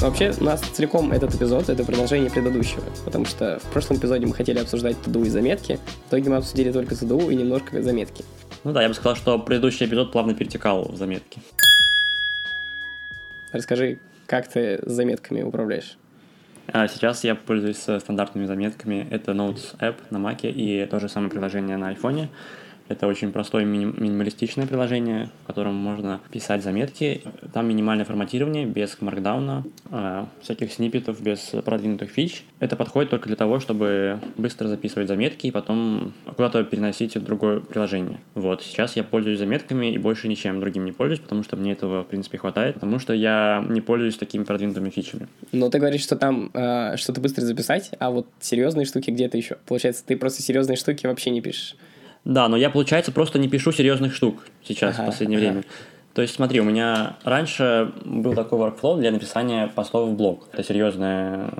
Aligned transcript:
Вообще 0.00 0.32
у 0.40 0.44
нас 0.44 0.62
целиком 0.62 1.12
этот 1.12 1.34
эпизод— 1.34 1.68
это 1.68 1.84
продолжение 1.84 2.30
предыдущего, 2.30 2.82
потому 3.04 3.26
что 3.26 3.58
в 3.58 3.70
прошлом 3.70 3.98
эпизоде 3.98 4.24
мы 4.24 4.32
хотели 4.32 4.58
обсуждать 4.58 4.96
туду 5.02 5.24
и 5.24 5.28
заметки, 5.28 5.78
в 6.06 6.08
итоге 6.08 6.30
мы 6.30 6.36
обсудили 6.36 6.72
только 6.72 6.96
туду 6.96 7.28
и 7.28 7.36
немножко 7.36 7.82
заметки. 7.82 8.24
Ну 8.64 8.72
да, 8.72 8.80
я 8.80 8.88
бы 8.88 8.94
сказал, 8.94 9.14
что 9.14 9.38
предыдущий 9.38 9.84
эпизод 9.84 10.10
плавно 10.10 10.32
перетекал 10.32 10.90
в 10.90 10.96
заметки. 10.96 11.42
Расскажи, 13.52 13.98
как 14.26 14.48
ты 14.48 14.80
с 14.86 14.90
заметками 14.90 15.42
управляешь? 15.42 15.98
А 16.68 16.88
сейчас 16.88 17.22
я 17.22 17.34
пользуюсь 17.34 17.78
стандартными 17.78 18.46
заметками. 18.46 19.06
Это 19.10 19.32
Notes 19.32 19.76
App 19.80 19.96
на 20.08 20.16
Mac 20.16 20.50
и 20.50 20.86
то 20.86 20.98
же 20.98 21.10
самое 21.10 21.30
приложение 21.30 21.76
на 21.76 21.92
iPhone. 21.92 22.28
Это 22.90 23.06
очень 23.06 23.30
простое 23.30 23.64
минималистичное 23.64 24.66
приложение, 24.66 25.30
в 25.44 25.46
котором 25.46 25.74
можно 25.76 26.20
писать 26.32 26.64
заметки. 26.64 27.22
Там 27.52 27.68
минимальное 27.68 28.04
форматирование, 28.04 28.66
без 28.66 29.00
маркдауна, 29.00 29.64
э, 29.92 30.24
всяких 30.42 30.72
сниппетов, 30.72 31.22
без 31.22 31.38
продвинутых 31.64 32.10
фич. 32.10 32.42
Это 32.58 32.74
подходит 32.74 33.10
только 33.10 33.28
для 33.28 33.36
того, 33.36 33.60
чтобы 33.60 34.18
быстро 34.36 34.66
записывать 34.66 35.06
заметки 35.06 35.46
и 35.46 35.52
потом 35.52 36.12
куда-то 36.24 36.64
переносить 36.64 37.16
в 37.16 37.22
другое 37.22 37.60
приложение. 37.60 38.18
Вот, 38.34 38.64
сейчас 38.64 38.96
я 38.96 39.04
пользуюсь 39.04 39.38
заметками 39.38 39.92
и 39.92 39.98
больше 39.98 40.26
ничем 40.26 40.58
другим 40.58 40.84
не 40.84 40.92
пользуюсь, 40.92 41.20
потому 41.20 41.44
что 41.44 41.56
мне 41.56 41.70
этого, 41.70 42.02
в 42.02 42.08
принципе, 42.08 42.38
хватает, 42.38 42.74
потому 42.74 42.98
что 42.98 43.12
я 43.12 43.64
не 43.68 43.80
пользуюсь 43.80 44.16
такими 44.16 44.42
продвинутыми 44.42 44.90
фичами. 44.90 45.28
Но 45.52 45.70
ты 45.70 45.78
говоришь, 45.78 46.02
что 46.02 46.16
там 46.16 46.50
э, 46.54 46.96
что-то 46.96 47.20
быстро 47.20 47.42
записать, 47.42 47.92
а 48.00 48.10
вот 48.10 48.26
серьезные 48.40 48.84
штуки 48.84 49.12
где-то 49.12 49.36
еще. 49.36 49.58
Получается, 49.66 50.02
ты 50.04 50.16
просто 50.16 50.42
серьезные 50.42 50.74
штуки 50.74 51.06
вообще 51.06 51.30
не 51.30 51.40
пишешь. 51.40 51.76
Да, 52.24 52.48
но 52.48 52.56
я, 52.56 52.70
получается, 52.70 53.12
просто 53.12 53.38
не 53.38 53.48
пишу 53.48 53.72
серьезных 53.72 54.14
штук 54.14 54.46
сейчас, 54.62 54.94
ага, 54.94 55.04
в 55.04 55.06
последнее 55.06 55.38
ага. 55.38 55.46
время. 55.46 55.64
То 56.14 56.22
есть, 56.22 56.34
смотри, 56.34 56.60
у 56.60 56.64
меня 56.64 57.16
раньше 57.24 57.92
был 58.04 58.34
такой 58.34 58.58
workflow 58.58 58.98
для 58.98 59.10
написания 59.10 59.68
постов 59.68 60.10
в 60.10 60.14
блог. 60.14 60.48
Это 60.52 60.62
серьезная, 60.62 61.50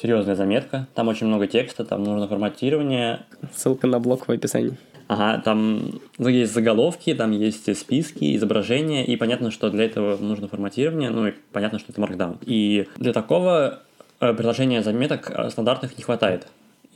серьезная 0.00 0.34
заметка. 0.34 0.88
Там 0.94 1.08
очень 1.08 1.26
много 1.26 1.46
текста, 1.46 1.84
там 1.84 2.02
нужно 2.02 2.26
форматирование. 2.28 3.20
Ссылка 3.54 3.86
на 3.86 4.00
блог 4.00 4.26
в 4.26 4.30
описании. 4.30 4.76
Ага, 5.08 5.40
там 5.42 6.00
есть 6.18 6.52
заголовки, 6.52 7.14
там 7.14 7.30
есть 7.32 7.74
списки, 7.76 8.36
изображения, 8.36 9.06
и 9.06 9.16
понятно, 9.16 9.50
что 9.50 9.70
для 9.70 9.84
этого 9.84 10.18
нужно 10.18 10.48
форматирование, 10.48 11.08
ну 11.08 11.28
и 11.28 11.32
понятно, 11.50 11.78
что 11.78 11.92
это 11.92 12.00
Markdown. 12.00 12.36
И 12.44 12.86
для 12.96 13.14
такого 13.14 13.80
э, 14.20 14.34
приложения 14.34 14.82
заметок 14.82 15.30
э, 15.30 15.48
стандартных 15.48 15.96
не 15.96 16.04
хватает. 16.04 16.46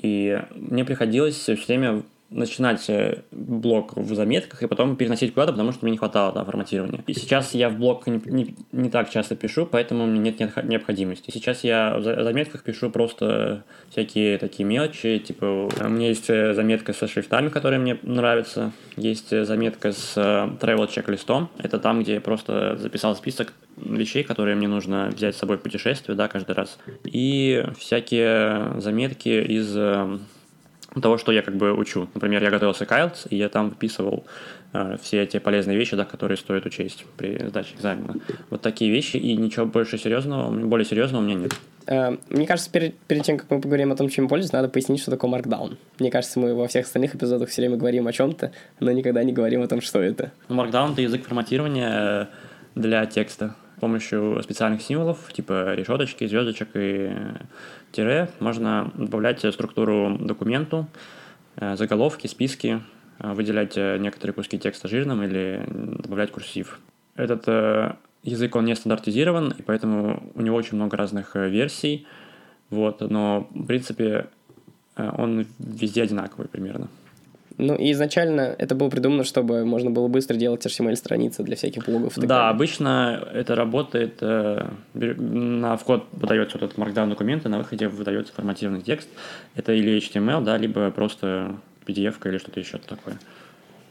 И 0.03 0.43
мне 0.55 0.85
приходилось 0.85 1.37
все 1.37 1.55
время 1.55 2.03
начинать 2.33 2.89
э, 2.89 3.23
блок 3.31 3.97
в 3.97 4.15
заметках 4.15 4.63
и 4.63 4.67
потом 4.67 4.97
переносить 4.97 5.35
куда-то, 5.35 5.53
потому 5.53 5.73
что 5.73 5.85
мне 5.85 5.93
не 5.93 5.99
хватало 5.99 6.33
да, 6.33 6.45
форматирования. 6.45 7.03
И 7.07 7.15
сейчас 7.15 7.55
я 7.55 7.69
в 7.69 7.77
блок 7.77 8.07
не, 8.07 8.21
не, 8.27 8.57
не 8.73 8.91
так 8.91 9.11
часто 9.11 9.37
пишу, 9.37 9.67
поэтому 9.67 10.07
мне 10.07 10.19
нет, 10.19 10.41
нет 10.41 10.65
необходимости. 10.65 11.31
Сейчас 11.31 11.65
я 11.65 11.97
в 11.99 12.03
заметках 12.03 12.63
пишу 12.63 12.91
просто 12.91 13.65
всякие 13.91 14.39
такие 14.39 14.67
мелочи, 14.67 15.19
типа 15.19 15.69
у 15.81 15.89
меня 15.89 16.09
есть 16.09 16.29
э, 16.31 16.55
заметка 16.55 16.93
со 16.93 17.07
шрифтами, 17.07 17.49
которые 17.49 17.79
мне 17.79 17.99
нравятся, 18.03 18.73
есть 18.97 19.33
э, 19.33 19.45
заметка 19.45 19.93
с 19.93 20.17
travel 20.17 20.91
чек-листом, 20.91 21.51
это 21.59 21.79
там, 21.79 22.03
где 22.03 22.15
я 22.15 22.21
просто 22.21 22.77
записал 22.77 23.15
список 23.17 23.53
вещей, 23.77 24.23
которые 24.23 24.57
мне 24.57 24.69
нужно 24.69 25.11
взять 25.15 25.35
с 25.35 25.39
собой 25.39 25.57
в 25.57 25.63
путешествие, 25.63 26.17
да, 26.17 26.29
каждый 26.29 26.55
раз. 26.55 26.79
И 27.05 27.65
всякие 27.79 28.81
заметки 28.81 29.29
из 29.29 29.77
того, 31.01 31.19
что 31.19 31.33
я 31.33 31.43
как 31.43 31.57
бы 31.57 31.73
учу. 31.73 32.09
Например, 32.15 32.43
я 32.43 32.51
готовился 32.51 32.87
к 32.87 32.93
IELTS, 32.93 33.29
и 33.31 33.37
я 33.37 33.49
там 33.49 33.71
выписывал 33.71 34.25
э, 34.73 34.97
все 35.01 35.23
эти 35.23 35.39
полезные 35.39 35.79
вещи, 35.79 35.97
да, 35.97 36.05
которые 36.05 36.37
стоит 36.37 36.67
учесть 36.67 37.05
при 37.17 37.39
сдаче 37.47 37.75
экзамена. 37.75 38.17
Вот 38.51 38.61
такие 38.61 38.91
вещи, 38.91 39.17
и 39.17 39.37
ничего 39.37 39.67
больше 39.67 39.99
серьезного, 39.99 40.51
более 40.51 40.85
серьезного 40.85 41.23
у 41.23 41.25
меня 41.25 41.37
нет. 41.37 41.53
Э, 41.87 42.17
мне 42.29 42.47
кажется, 42.47 42.71
перед, 42.71 42.97
перед 42.99 43.25
тем, 43.25 43.39
как 43.39 43.51
мы 43.51 43.61
поговорим 43.61 43.93
о 43.93 43.97
том, 43.97 44.09
чем 44.09 44.29
пользуюсь, 44.29 44.53
надо 44.53 44.69
пояснить, 44.69 45.01
что 45.01 45.11
такое 45.11 45.31
Markdown. 45.31 45.77
Мне 45.99 46.11
кажется, 46.11 46.39
мы 46.39 46.55
во 46.55 46.69
всех 46.69 46.87
остальных 46.87 47.15
эпизодах 47.15 47.49
все 47.49 47.63
время 47.63 47.77
говорим 47.77 48.07
о 48.07 48.13
чем-то, 48.13 48.53
но 48.81 48.93
никогда 48.93 49.23
не 49.25 49.33
говорим 49.33 49.63
о 49.63 49.69
том, 49.69 49.81
что 49.81 50.01
это. 50.01 50.33
Ну, 50.49 50.63
Markdown— 50.63 50.93
это 50.93 51.03
язык 51.03 51.27
форматирования 51.27 52.29
для 52.75 53.07
текста 53.07 53.55
с 53.77 53.81
помощью 53.81 54.41
специальных 54.43 54.83
символов, 54.83 55.33
типа 55.33 55.75
решеточки, 55.75 56.27
звездочек 56.27 56.69
и 56.75 57.11
тире 57.93 58.31
можно 58.41 58.91
добавлять 58.95 59.41
структуру 59.53 60.17
документу, 60.19 60.87
э, 61.57 61.77
заголовки, 61.77 62.27
списки, 62.27 62.81
э, 63.19 63.33
выделять 63.33 63.77
э, 63.77 63.99
некоторые 63.99 64.35
куски 64.35 64.59
текста 64.59 64.89
жирным 64.89 65.23
или 65.23 65.65
добавлять 65.69 66.33
курсив. 66.33 66.81
Этот 67.15 67.47
язык, 68.23 68.57
он 68.57 68.65
не 68.65 68.75
стандартизирован, 68.75 69.51
и 69.51 69.63
поэтому 69.63 70.33
у 70.35 70.41
него 70.41 70.57
очень 70.57 70.77
много 70.77 70.97
разных 70.97 71.35
версий, 71.35 72.07
вот, 72.71 73.03
но, 73.03 73.49
в 73.55 73.67
принципе, 73.67 74.29
он 74.97 75.47
везде 75.59 76.03
одинаковый 76.03 76.49
примерно. 76.49 76.89
Ну, 77.59 77.75
и 77.75 77.93
изначально 77.93 78.55
это 78.59 78.75
было 78.75 78.89
придумано, 78.89 79.25
чтобы 79.25 79.65
можно 79.65 79.91
было 79.91 80.09
быстро 80.09 80.37
делать 80.37 80.65
HTML-страницы 80.65 81.43
для 81.43 81.57
всяких 81.57 81.87
блогов. 81.87 82.15
Да, 82.17 82.27
далее. 82.27 82.49
обычно 82.51 83.29
это 83.33 83.55
работает, 83.55 84.19
э, 84.21 84.69
на 84.95 85.77
вход 85.77 86.09
подается 86.09 86.59
вот 86.59 86.71
этот 86.71 86.79
markdown 86.79 87.09
документ, 87.09 87.45
и 87.47 87.49
на 87.49 87.59
выходе 87.59 87.89
выдается 87.89 88.33
форматированный 88.33 88.83
текст. 88.83 89.09
Это 89.55 89.73
или 89.73 89.99
HTML, 89.99 90.43
да, 90.43 90.57
либо 90.57 90.91
просто 90.91 91.57
PDF 91.87 92.17
или 92.25 92.39
что-то 92.39 92.61
еще 92.61 92.79
такое. 92.79 93.19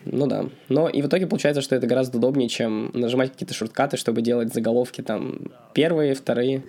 Ну 0.06 0.28
да. 0.28 0.46
Но 0.70 0.90
и 0.90 1.02
в 1.02 1.08
итоге 1.08 1.28
получается, 1.28 1.62
что 1.62 1.76
это 1.76 1.88
гораздо 1.88 2.18
удобнее, 2.18 2.50
чем 2.50 2.92
нажимать 2.94 3.32
какие-то 3.32 3.54
шорткаты, 3.54 3.98
чтобы 3.98 4.22
делать 4.22 4.54
заголовки 4.54 5.02
там 5.02 5.52
первые, 5.74 6.16
вторые. 6.16 6.64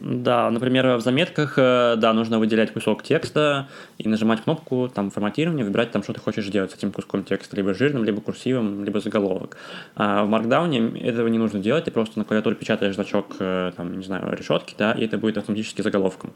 Да, 0.00 0.50
например, 0.50 0.96
в 0.96 1.00
заметках, 1.00 1.54
э, 1.58 1.96
да, 1.96 2.12
нужно 2.12 2.38
выделять 2.38 2.72
кусок 2.72 3.02
текста 3.02 3.68
и 3.98 4.08
нажимать 4.08 4.42
кнопку 4.42 4.90
там 4.92 5.10
форматирование, 5.10 5.64
выбирать 5.64 5.90
там, 5.90 6.02
что 6.02 6.12
ты 6.12 6.20
хочешь 6.20 6.46
делать 6.48 6.70
с 6.70 6.74
этим 6.74 6.92
куском 6.92 7.24
текста, 7.24 7.56
либо 7.56 7.74
жирным, 7.74 8.04
либо 8.04 8.20
курсивом, 8.20 8.84
либо 8.84 9.00
заголовок. 9.00 9.56
А 9.94 10.24
в 10.24 10.30
Markdown 10.30 10.98
этого 10.98 11.28
не 11.28 11.38
нужно 11.38 11.60
делать, 11.60 11.84
ты 11.84 11.90
просто 11.90 12.18
на 12.18 12.24
клавиатуре 12.24 12.56
печатаешь 12.56 12.94
значок, 12.94 13.36
э, 13.38 13.72
там, 13.76 13.98
не 13.98 14.04
знаю, 14.04 14.34
решетки, 14.36 14.74
да, 14.78 14.92
и 14.92 15.04
это 15.04 15.18
будет 15.18 15.38
автоматически 15.38 15.82
заголовком. 15.82 16.32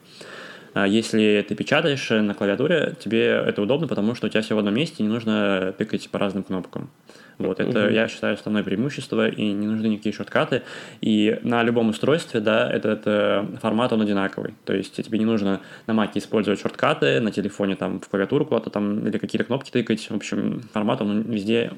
А 0.74 0.86
если 0.86 1.44
ты 1.46 1.54
печатаешь 1.54 2.08
на 2.10 2.34
клавиатуре, 2.34 2.94
тебе 2.98 3.26
это 3.26 3.60
удобно, 3.62 3.86
потому 3.88 4.14
что 4.14 4.26
у 4.26 4.30
тебя 4.30 4.42
все 4.42 4.54
в 4.54 4.58
одном 4.58 4.74
месте, 4.74 5.02
не 5.02 5.08
нужно 5.08 5.74
тыкать 5.76 6.08
по 6.08 6.18
разным 6.18 6.42
кнопкам. 6.42 6.90
Вот, 7.38 7.60
это, 7.60 7.86
угу. 7.86 7.92
я 7.92 8.08
считаю, 8.08 8.34
основное 8.34 8.62
преимущество, 8.62 9.28
и 9.28 9.52
не 9.52 9.66
нужны 9.66 9.86
никакие 9.86 10.14
шорткаты. 10.14 10.62
И 11.00 11.38
на 11.42 11.62
любом 11.62 11.88
устройстве, 11.88 12.40
да, 12.40 12.70
этот 12.70 13.02
э, 13.06 13.44
формат, 13.60 13.92
он 13.92 14.02
одинаковый. 14.02 14.54
То 14.64 14.74
есть 14.74 14.94
тебе 14.94 15.18
не 15.18 15.24
нужно 15.24 15.60
на 15.86 15.94
маке 15.94 16.20
использовать 16.20 16.60
шорткаты, 16.60 17.20
на 17.20 17.30
телефоне 17.30 17.76
там 17.76 18.00
в 18.00 18.08
клавиатуру 18.08 18.46
куда-то 18.46 18.70
там 18.70 19.06
или 19.06 19.18
какие-то 19.18 19.44
кнопки 19.44 19.70
тыкать. 19.70 20.08
В 20.10 20.14
общем, 20.14 20.62
формат, 20.72 21.00
он 21.00 21.22
везде 21.22 21.72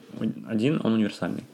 один, 0.49 0.81
он 0.85 0.95
универсальный. 0.95 1.45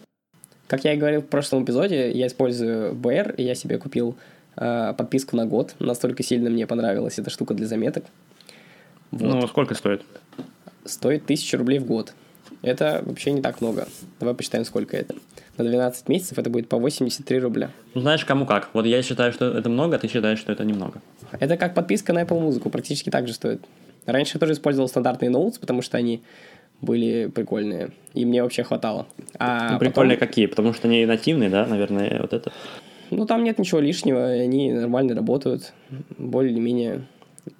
Как 0.67 0.85
я 0.85 0.95
и 0.95 0.97
говорил 0.97 1.21
в 1.21 1.27
прошлом 1.27 1.65
эпизоде, 1.65 2.13
я 2.13 2.27
использую 2.29 2.95
BR, 2.95 3.35
и 3.37 3.43
я 3.43 3.55
себе 3.55 3.79
купил 3.79 4.17
подписку 4.61 5.37
на 5.37 5.47
год. 5.47 5.75
Настолько 5.79 6.23
сильно 6.23 6.51
мне 6.51 6.67
понравилась 6.67 7.19
эта 7.19 7.31
штука 7.31 7.55
для 7.55 7.67
заметок. 7.67 8.05
Вот. 9.11 9.23
Ну, 9.23 9.47
сколько 9.49 9.75
стоит? 9.75 10.03
Стоит 10.85 11.25
1000 11.25 11.57
рублей 11.57 11.79
в 11.79 11.87
год. 11.87 12.13
Это 12.63 13.03
вообще 13.05 13.33
не 13.33 13.41
так 13.41 13.61
много. 13.61 13.89
Давай 14.19 14.35
посчитаем, 14.35 14.65
сколько 14.65 14.97
это. 14.97 15.15
На 15.57 15.65
12 15.65 16.09
месяцев 16.09 16.39
это 16.39 16.51
будет 16.51 16.69
по 16.69 16.77
83 16.77 17.39
рубля. 17.39 17.71
Ну, 17.95 18.03
знаешь, 18.03 18.25
кому 18.25 18.47
как. 18.47 18.71
Вот 18.75 18.87
я 18.87 19.03
считаю, 19.03 19.33
что 19.33 19.47
это 19.47 19.69
много, 19.69 19.97
а 19.97 19.99
ты 19.99 20.09
считаешь, 20.09 20.39
что 20.39 20.53
это 20.53 20.65
немного. 20.65 21.01
Это 21.39 21.57
как 21.57 21.75
подписка 21.75 22.13
на 22.13 22.23
Apple 22.23 22.39
Музыку, 22.41 22.71
практически 22.71 23.11
так 23.11 23.27
же 23.27 23.35
стоит. 23.35 23.63
Раньше 24.07 24.37
я 24.37 24.41
тоже 24.41 24.53
использовал 24.53 24.89
стандартные 24.89 25.31
ноутс, 25.31 25.59
потому 25.59 25.83
что 25.83 25.97
они 25.97 26.23
были 26.81 27.27
прикольные. 27.27 27.91
И 28.15 28.25
мне 28.25 28.43
вообще 28.43 28.63
хватало. 28.63 29.07
А 29.39 29.73
ну, 29.73 29.79
прикольные 29.79 30.17
потом... 30.17 30.29
какие? 30.29 30.47
Потому 30.47 30.73
что 30.73 30.89
они 30.89 31.05
нативные, 31.07 31.51
да, 31.51 31.67
наверное, 31.67 32.21
вот 32.21 32.33
это? 32.33 32.53
Ну, 33.11 33.27
там 33.27 33.45
нет 33.45 33.59
ничего 33.59 33.81
лишнего, 33.81 34.25
они 34.27 34.73
нормально 34.73 35.15
работают, 35.15 35.73
более-менее. 36.17 37.07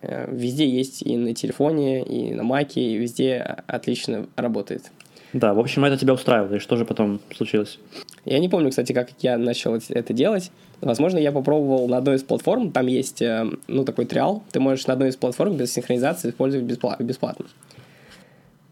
Э, 0.01 0.33
везде 0.33 0.69
есть 0.69 1.03
и 1.03 1.17
на 1.17 1.35
телефоне, 1.35 2.03
и 2.03 2.33
на 2.35 2.43
маке, 2.43 2.81
и 2.81 2.97
везде 2.97 3.39
отлично 3.67 4.27
работает. 4.37 4.91
Да, 5.33 5.55
в 5.55 5.61
общем, 5.61 5.85
это 5.85 5.97
тебя 5.97 6.15
устраивало. 6.15 6.57
И 6.57 6.59
что 6.59 6.77
же 6.77 6.85
потом 6.85 7.21
случилось? 7.35 7.79
Я 8.25 8.39
не 8.39 8.49
помню, 8.49 8.71
кстати, 8.71 8.93
как 8.93 9.11
я 9.21 9.39
начал 9.39 9.77
это 9.77 10.13
делать. 10.13 10.51
Возможно, 10.81 11.19
я 11.19 11.31
попробовал 11.31 11.89
на 11.89 11.99
одной 11.99 12.17
из 12.17 12.23
платформ. 12.23 12.73
Там 12.73 12.87
есть, 12.87 13.23
э, 13.23 13.47
ну, 13.69 13.85
такой 13.85 14.07
триал. 14.07 14.43
Ты 14.51 14.61
можешь 14.61 14.87
на 14.87 14.95
одной 14.95 15.11
из 15.11 15.17
платформ 15.17 15.57
без 15.57 15.73
синхронизации 15.73 16.31
использовать 16.31 16.67
бесплатно. 16.67 17.47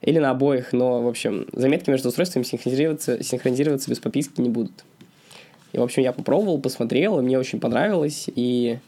Или 0.01 0.19
на 0.19 0.31
обоих, 0.31 0.73
но, 0.73 1.03
в 1.03 1.09
общем, 1.09 1.47
заметки 1.53 1.91
между 1.91 2.09
устройствами 2.09 2.45
синхронизироваться, 2.45 3.23
синхронизироваться 3.23 3.91
без 3.91 3.99
подписки 3.99 4.41
не 4.41 4.49
будут. 4.49 4.85
И, 5.73 5.79
в 5.79 5.83
общем, 5.83 6.03
я 6.03 6.13
попробовал, 6.13 6.61
посмотрел, 6.61 7.19
и 7.19 7.23
мне 7.23 7.39
очень 7.39 7.61
понравилось, 7.61 8.29
и 8.35 8.79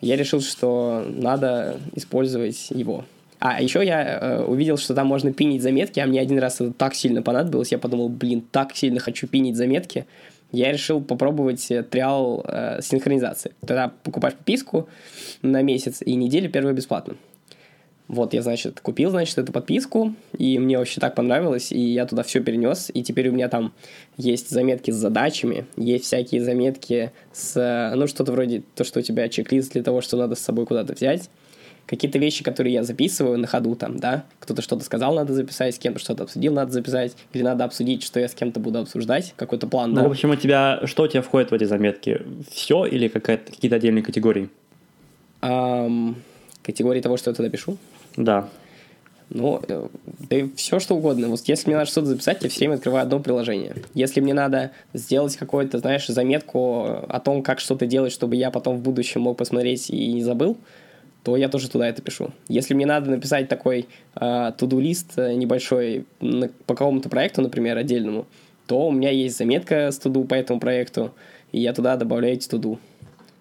я 0.00 0.16
решил, 0.16 0.40
что 0.40 1.04
надо 1.08 1.78
использовать 1.94 2.70
его. 2.70 3.04
А 3.38 3.62
еще 3.62 3.84
я 3.84 4.02
э, 4.02 4.44
увидел, 4.44 4.76
что 4.76 4.94
там 4.94 5.06
можно 5.06 5.32
пинить 5.32 5.62
заметки, 5.62 5.98
а 5.98 6.06
мне 6.06 6.20
один 6.20 6.38
раз 6.38 6.60
это 6.60 6.72
так 6.72 6.94
сильно 6.94 7.22
понадобилось, 7.22 7.72
я 7.72 7.78
подумал, 7.78 8.10
блин, 8.10 8.42
так 8.50 8.76
сильно 8.76 9.00
хочу 9.00 9.26
пинить 9.26 9.56
заметки, 9.56 10.04
я 10.52 10.72
решил 10.72 11.00
попробовать 11.00 11.70
э, 11.70 11.82
триал 11.82 12.44
э, 12.46 12.80
синхронизации. 12.82 13.52
Тогда 13.60 13.92
покупаешь 14.02 14.34
подписку 14.34 14.88
на 15.40 15.62
месяц, 15.62 16.02
и 16.02 16.14
неделю 16.16 16.50
первую 16.50 16.74
бесплатно. 16.74 17.14
Вот, 18.10 18.34
я, 18.34 18.42
значит, 18.42 18.80
купил, 18.80 19.10
значит, 19.10 19.38
эту 19.38 19.52
подписку, 19.52 20.16
и 20.36 20.58
мне 20.58 20.76
вообще 20.76 21.00
так 21.00 21.14
понравилось, 21.14 21.70
и 21.70 21.78
я 21.78 22.06
туда 22.06 22.24
все 22.24 22.40
перенес, 22.40 22.90
и 22.92 23.04
теперь 23.04 23.28
у 23.28 23.32
меня 23.32 23.48
там 23.48 23.72
есть 24.16 24.50
заметки 24.50 24.90
с 24.90 24.96
задачами, 24.96 25.66
есть 25.76 26.06
всякие 26.06 26.42
заметки 26.42 27.12
с, 27.32 27.92
ну, 27.94 28.08
что-то 28.08 28.32
вроде 28.32 28.64
то, 28.74 28.82
что 28.82 28.98
у 28.98 29.02
тебя 29.02 29.28
чек-лист 29.28 29.74
для 29.74 29.84
того, 29.84 30.00
что 30.00 30.16
надо 30.16 30.34
с 30.34 30.40
собой 30.40 30.66
куда-то 30.66 30.94
взять, 30.94 31.30
какие-то 31.86 32.18
вещи, 32.18 32.42
которые 32.42 32.72
я 32.72 32.82
записываю 32.82 33.38
на 33.38 33.46
ходу 33.46 33.76
там, 33.76 33.96
да, 34.00 34.24
кто-то 34.40 34.60
что-то 34.60 34.82
сказал, 34.82 35.14
надо 35.14 35.32
записать, 35.32 35.76
с 35.76 35.78
кем-то 35.78 36.00
что-то 36.00 36.24
обсудил, 36.24 36.52
надо 36.52 36.72
записать, 36.72 37.14
или 37.32 37.44
надо 37.44 37.62
обсудить, 37.62 38.02
что 38.02 38.18
я 38.18 38.26
с 38.26 38.34
кем-то 38.34 38.58
буду 38.58 38.80
обсуждать, 38.80 39.34
какой-то 39.36 39.68
план, 39.68 39.92
ну, 39.92 40.08
в 40.08 40.10
общем, 40.10 40.30
у 40.30 40.36
тебя, 40.36 40.80
что 40.86 41.04
у 41.04 41.06
тебя 41.06 41.22
входит 41.22 41.52
в 41.52 41.54
эти 41.54 41.62
заметки? 41.62 42.22
Все 42.50 42.86
или 42.86 43.06
какие-то 43.06 43.76
отдельные 43.76 44.02
категории? 44.02 44.48
Um, 45.42 46.16
категории 46.64 47.00
того, 47.00 47.16
что 47.16 47.30
я 47.30 47.36
туда 47.36 47.48
пишу? 47.48 47.78
Да. 48.16 48.48
Ну, 49.30 49.62
э, 49.68 49.86
да 50.28 50.36
и 50.36 50.48
все 50.56 50.80
что 50.80 50.96
угодно. 50.96 51.28
Вот 51.28 51.42
если 51.44 51.68
мне 51.68 51.76
надо 51.76 51.88
что-то 51.88 52.08
записать, 52.08 52.42
я 52.42 52.48
все 52.48 52.60
время 52.60 52.74
открываю 52.74 53.04
одно 53.04 53.20
приложение. 53.20 53.76
Если 53.94 54.20
мне 54.20 54.34
надо 54.34 54.72
сделать 54.92 55.36
какую-то, 55.36 55.78
знаешь, 55.78 56.06
заметку 56.08 56.84
о 57.08 57.20
том, 57.20 57.42
как 57.42 57.60
что-то 57.60 57.86
делать, 57.86 58.12
чтобы 58.12 58.34
я 58.34 58.50
потом 58.50 58.76
в 58.76 58.80
будущем 58.80 59.22
мог 59.22 59.38
посмотреть 59.38 59.88
и 59.88 60.12
не 60.12 60.24
забыл, 60.24 60.58
то 61.22 61.36
я 61.36 61.48
тоже 61.48 61.70
туда 61.70 61.88
это 61.88 62.02
пишу. 62.02 62.30
Если 62.48 62.74
мне 62.74 62.86
надо 62.86 63.10
написать 63.10 63.48
такой 63.48 63.86
э, 64.16 64.20
to-do 64.20 64.80
лист 64.80 65.12
э, 65.16 65.34
небольшой 65.34 66.06
на, 66.20 66.48
по 66.66 66.74
какому-то 66.74 67.08
проекту, 67.08 67.40
например, 67.40 67.76
отдельному, 67.76 68.26
то 68.66 68.88
у 68.88 68.92
меня 68.92 69.10
есть 69.10 69.36
заметка 69.36 69.90
с 69.92 70.00
to-do 70.00 70.26
по 70.26 70.34
этому 70.34 70.58
проекту, 70.58 71.12
и 71.52 71.60
я 71.60 71.72
туда 71.72 71.96
добавляю 71.96 72.34
эти 72.34 72.48
to-do 72.48 72.78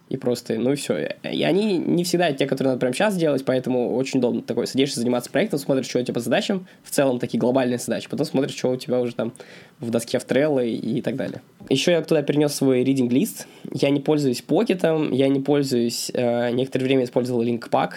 и 0.10 0.18
просто, 0.18 0.56
ну 0.56 0.74
и 0.74 0.76
все. 0.76 1.16
И 1.24 1.44
они 1.44 1.78
не 1.78 2.04
всегда 2.04 2.34
те, 2.34 2.48
которые 2.48 2.72
надо 2.72 2.80
прямо 2.80 2.96
сейчас 2.96 3.16
делать, 3.16 3.46
поэтому 3.46 3.96
очень 3.96 4.20
удобно 4.20 4.42
такой. 4.42 4.66
Садишься 4.66 5.00
заниматься 5.00 5.30
проектом, 5.30 5.60
смотришь, 5.60 5.88
что 5.88 6.00
у 6.00 6.04
тебя 6.04 6.16
по 6.16 6.20
задачам, 6.20 6.68
в 6.84 6.90
целом 6.90 7.20
такие 7.20 7.40
глобальные 7.40 7.78
задачи, 7.78 8.10
потом 8.10 8.26
смотришь, 8.26 8.56
что 8.56 8.72
у 8.72 8.76
тебя 8.76 9.00
уже 9.00 9.14
там 9.14 9.34
в 9.80 9.92
доске 9.92 10.18
в 10.18 10.26
Trello 10.26 10.68
и, 10.68 11.02
так 11.02 11.16
далее. 11.16 11.42
Еще 11.70 11.92
я 11.92 12.02
туда 12.02 12.24
перенес 12.24 12.56
свой 12.56 12.84
reading 12.84 13.10
лист. 13.10 13.48
Я 13.72 13.92
не 13.92 14.00
пользуюсь 14.00 14.42
покетом, 14.42 15.12
я 15.12 15.28
не 15.28 15.40
пользуюсь, 15.40 16.12
э, 16.14 16.50
некоторое 16.52 16.86
время 16.86 17.04
использовал 17.04 17.44
LinkPack. 17.44 17.92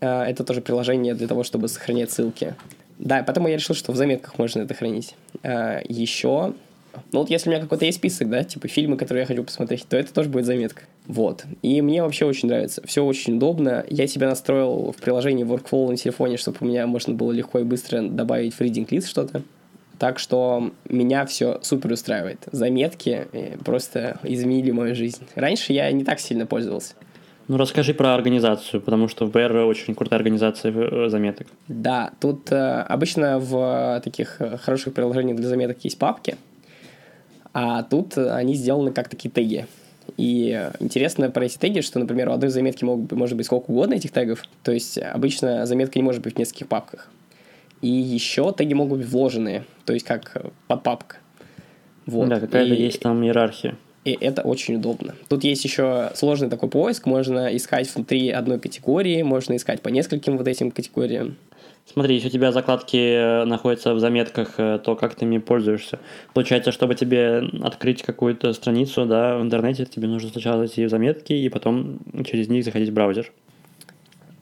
Э, 0.00 0.22
это 0.24 0.44
тоже 0.44 0.60
приложение 0.60 1.14
для 1.14 1.26
того, 1.26 1.42
чтобы 1.42 1.68
сохранять 1.68 2.10
ссылки. 2.10 2.54
Да, 2.98 3.22
поэтому 3.26 3.48
я 3.48 3.56
решил, 3.56 3.74
что 3.74 3.92
в 3.92 3.96
заметках 3.96 4.38
можно 4.38 4.60
это 4.60 4.74
хранить. 4.74 5.14
Э, 5.42 5.80
еще 5.88 6.52
ну 7.12 7.20
вот 7.20 7.30
если 7.30 7.48
у 7.48 7.52
меня 7.52 7.62
какой-то 7.62 7.84
есть 7.84 7.98
список, 7.98 8.28
да, 8.30 8.44
типа 8.44 8.68
фильмы, 8.68 8.96
которые 8.96 9.22
я 9.22 9.26
хочу 9.26 9.44
посмотреть, 9.44 9.86
то 9.88 9.96
это 9.96 10.12
тоже 10.12 10.28
будет 10.28 10.46
заметка. 10.46 10.82
Вот. 11.10 11.44
И 11.62 11.82
мне 11.82 12.04
вообще 12.04 12.24
очень 12.24 12.48
нравится. 12.48 12.82
Все 12.86 13.04
очень 13.04 13.36
удобно. 13.36 13.84
Я 13.88 14.06
себя 14.06 14.28
настроил 14.28 14.92
в 14.92 15.02
приложении 15.02 15.44
Workflow 15.44 15.90
на 15.90 15.96
телефоне, 15.96 16.36
чтобы 16.36 16.58
у 16.60 16.66
меня 16.66 16.86
можно 16.86 17.14
было 17.14 17.32
легко 17.32 17.58
и 17.58 17.64
быстро 17.64 18.02
добавить 18.02 18.54
в 18.54 18.60
reading 18.60 18.86
list 18.86 19.08
что-то. 19.08 19.42
Так 19.98 20.20
что 20.20 20.70
меня 20.88 21.26
все 21.26 21.58
супер 21.62 21.90
устраивает. 21.90 22.38
Заметки 22.52 23.26
э, 23.32 23.56
просто 23.58 24.20
изменили 24.22 24.70
мою 24.70 24.94
жизнь. 24.94 25.24
Раньше 25.34 25.72
я 25.72 25.90
не 25.90 26.04
так 26.04 26.20
сильно 26.20 26.46
пользовался. 26.46 26.94
Ну, 27.48 27.56
расскажи 27.56 27.92
про 27.92 28.14
организацию, 28.14 28.80
потому 28.80 29.08
что 29.08 29.26
в 29.26 29.32
БР 29.32 29.56
очень 29.56 29.96
крутая 29.96 30.20
организация 30.20 30.72
э, 30.72 31.08
заметок. 31.08 31.48
Да, 31.66 32.12
тут 32.20 32.52
э, 32.52 32.82
обычно 32.82 33.40
в 33.40 34.00
таких 34.04 34.40
э, 34.40 34.58
хороших 34.58 34.94
приложениях 34.94 35.36
для 35.36 35.48
заметок 35.48 35.78
есть 35.82 35.98
папки, 35.98 36.36
а 37.52 37.82
тут 37.82 38.16
они 38.16 38.54
сделаны 38.54 38.92
как 38.92 39.08
такие 39.08 39.28
теги. 39.28 39.66
И 40.16 40.70
интересно 40.80 41.30
про 41.30 41.44
эти 41.44 41.58
теги, 41.58 41.80
что, 41.80 41.98
например, 41.98 42.28
у 42.28 42.32
одной 42.32 42.50
заметки 42.50 42.84
могут, 42.84 43.12
может 43.12 43.36
быть 43.36 43.46
сколько 43.46 43.70
угодно 43.70 43.94
этих 43.94 44.10
тегов. 44.10 44.42
То 44.62 44.72
есть 44.72 44.98
обычно 44.98 45.66
заметка 45.66 45.98
не 45.98 46.02
может 46.02 46.22
быть 46.22 46.34
в 46.34 46.38
нескольких 46.38 46.68
папках. 46.68 47.08
И 47.82 47.88
еще 47.88 48.52
теги 48.56 48.74
могут 48.74 48.98
быть 48.98 49.08
вложенные, 49.08 49.64
то 49.84 49.92
есть 49.92 50.04
как 50.04 50.36
подпапка. 50.66 51.16
Вот. 52.06 52.28
Да, 52.28 52.40
какая-то 52.40 52.74
и... 52.74 52.82
есть 52.82 53.00
там 53.00 53.22
иерархия. 53.24 53.76
И 54.04 54.16
это 54.18 54.42
очень 54.42 54.76
удобно. 54.76 55.14
Тут 55.28 55.44
есть 55.44 55.62
еще 55.64 56.10
сложный 56.14 56.48
такой 56.48 56.70
поиск. 56.70 57.04
Можно 57.06 57.54
искать 57.54 57.94
внутри 57.94 58.30
одной 58.30 58.58
категории, 58.58 59.22
можно 59.22 59.56
искать 59.56 59.82
по 59.82 59.88
нескольким 59.88 60.38
вот 60.38 60.48
этим 60.48 60.70
категориям. 60.70 61.36
Смотри, 61.92 62.14
если 62.14 62.28
у 62.28 62.30
тебя 62.30 62.52
закладки 62.52 62.96
э, 62.96 63.44
находятся 63.46 63.94
в 63.94 63.98
заметках, 63.98 64.54
э, 64.58 64.78
то 64.78 64.94
как 64.94 65.16
ты 65.16 65.24
ими 65.24 65.38
пользуешься? 65.38 65.98
Получается, 66.34 66.70
чтобы 66.70 66.94
тебе 66.94 67.42
открыть 67.64 68.04
какую-то 68.04 68.52
страницу 68.52 69.06
да, 69.06 69.36
в 69.36 69.42
интернете, 69.42 69.84
тебе 69.86 70.06
нужно 70.06 70.30
сначала 70.30 70.58
зайти 70.58 70.84
в 70.84 70.88
заметки 70.88 71.32
и 71.32 71.48
потом 71.48 71.98
через 72.24 72.48
них 72.48 72.64
заходить 72.64 72.90
в 72.90 72.92
браузер. 72.92 73.32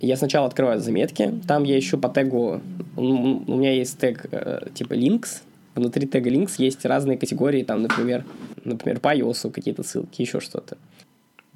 Я 0.00 0.16
сначала 0.16 0.46
открываю 0.46 0.78
заметки, 0.78 1.32
там 1.46 1.64
я 1.64 1.78
ищу 1.78 1.96
по 1.96 2.10
тегу, 2.10 2.60
у 2.96 3.56
меня 3.56 3.72
есть 3.72 3.98
тег 3.98 4.26
э, 4.30 4.68
типа 4.74 4.92
links, 4.92 5.40
внутри 5.74 6.06
тега 6.06 6.28
links 6.28 6.56
есть 6.58 6.84
разные 6.84 7.16
категории, 7.16 7.62
там, 7.62 7.80
например, 7.80 8.26
например, 8.64 9.00
по 9.00 9.16
iOS 9.16 9.50
какие-то 9.50 9.82
ссылки, 9.84 10.20
еще 10.20 10.40
что-то. 10.40 10.76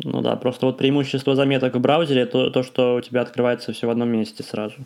Ну 0.02 0.22
да, 0.22 0.36
просто 0.36 0.64
вот 0.64 0.78
преимущество 0.78 1.36
заметок 1.36 1.76
в 1.76 1.80
браузере 1.80 2.24
то, 2.24 2.48
то, 2.48 2.62
что 2.62 2.96
у 2.96 3.00
тебя 3.02 3.20
открывается 3.20 3.74
все 3.74 3.86
в 3.86 3.90
одном 3.90 4.08
месте 4.08 4.42
сразу. 4.42 4.76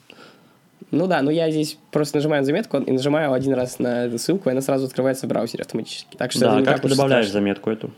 Ну 0.90 1.06
да, 1.06 1.22
но 1.22 1.30
я 1.30 1.50
здесь 1.50 1.78
просто 1.90 2.18
нажимаю 2.18 2.42
на 2.42 2.46
заметку 2.46 2.78
и 2.78 2.92
нажимаю 2.92 3.32
один 3.32 3.54
раз 3.54 3.78
на 3.78 4.06
эту 4.06 4.18
ссылку, 4.18 4.48
и 4.48 4.52
она 4.52 4.60
сразу 4.60 4.86
открывается 4.86 5.26
в 5.26 5.28
браузере 5.28 5.62
автоматически. 5.62 6.16
Так 6.16 6.30
что 6.30 6.40
да, 6.40 6.62
как 6.62 6.80
ты 6.80 6.88
добавляешь 6.88 7.26
страшно. 7.26 7.40
заметку 7.40 7.70
эту? 7.70 7.90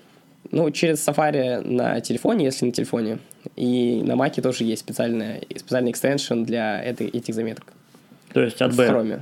Ну, 0.50 0.70
через 0.70 1.06
Safari 1.06 1.60
на 1.60 2.00
телефоне, 2.00 2.46
если 2.46 2.64
на 2.64 2.72
телефоне. 2.72 3.18
И 3.56 4.00
на 4.02 4.12
Mac 4.12 4.40
тоже 4.40 4.64
есть 4.64 4.80
специальный, 4.80 5.46
специальный 5.56 5.90
экстеншн 5.90 6.44
для 6.44 6.82
этой, 6.82 7.08
этих 7.08 7.34
заметок. 7.34 7.72
То 8.32 8.40
есть? 8.40 8.58
В 8.58 8.80
Chrome. 8.80 9.20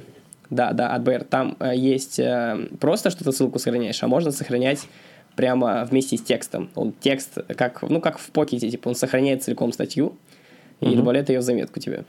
Да, 0.50 0.72
да, 0.72 0.96
AdBR. 0.96 1.24
Там 1.24 1.56
э, 1.58 1.72
есть 1.74 2.20
э, 2.20 2.68
просто 2.78 3.10
что-то 3.10 3.32
ссылку 3.32 3.58
сохраняешь, 3.58 4.00
а 4.02 4.06
можно 4.06 4.30
сохранять 4.30 4.86
прямо 5.34 5.84
вместе 5.84 6.16
с 6.16 6.22
текстом. 6.22 6.70
Он 6.76 6.92
текст, 6.92 7.38
как, 7.56 7.82
ну, 7.82 8.00
как 8.00 8.18
в 8.18 8.30
покете, 8.30 8.70
типа 8.70 8.88
он 8.88 8.94
сохраняет 8.94 9.42
целиком 9.42 9.72
статью 9.72 10.16
и 10.80 10.86
угу. 10.86 10.96
добавляет 10.96 11.28
ее 11.28 11.40
в 11.40 11.42
заметку 11.42 11.80
тебе. 11.80 12.04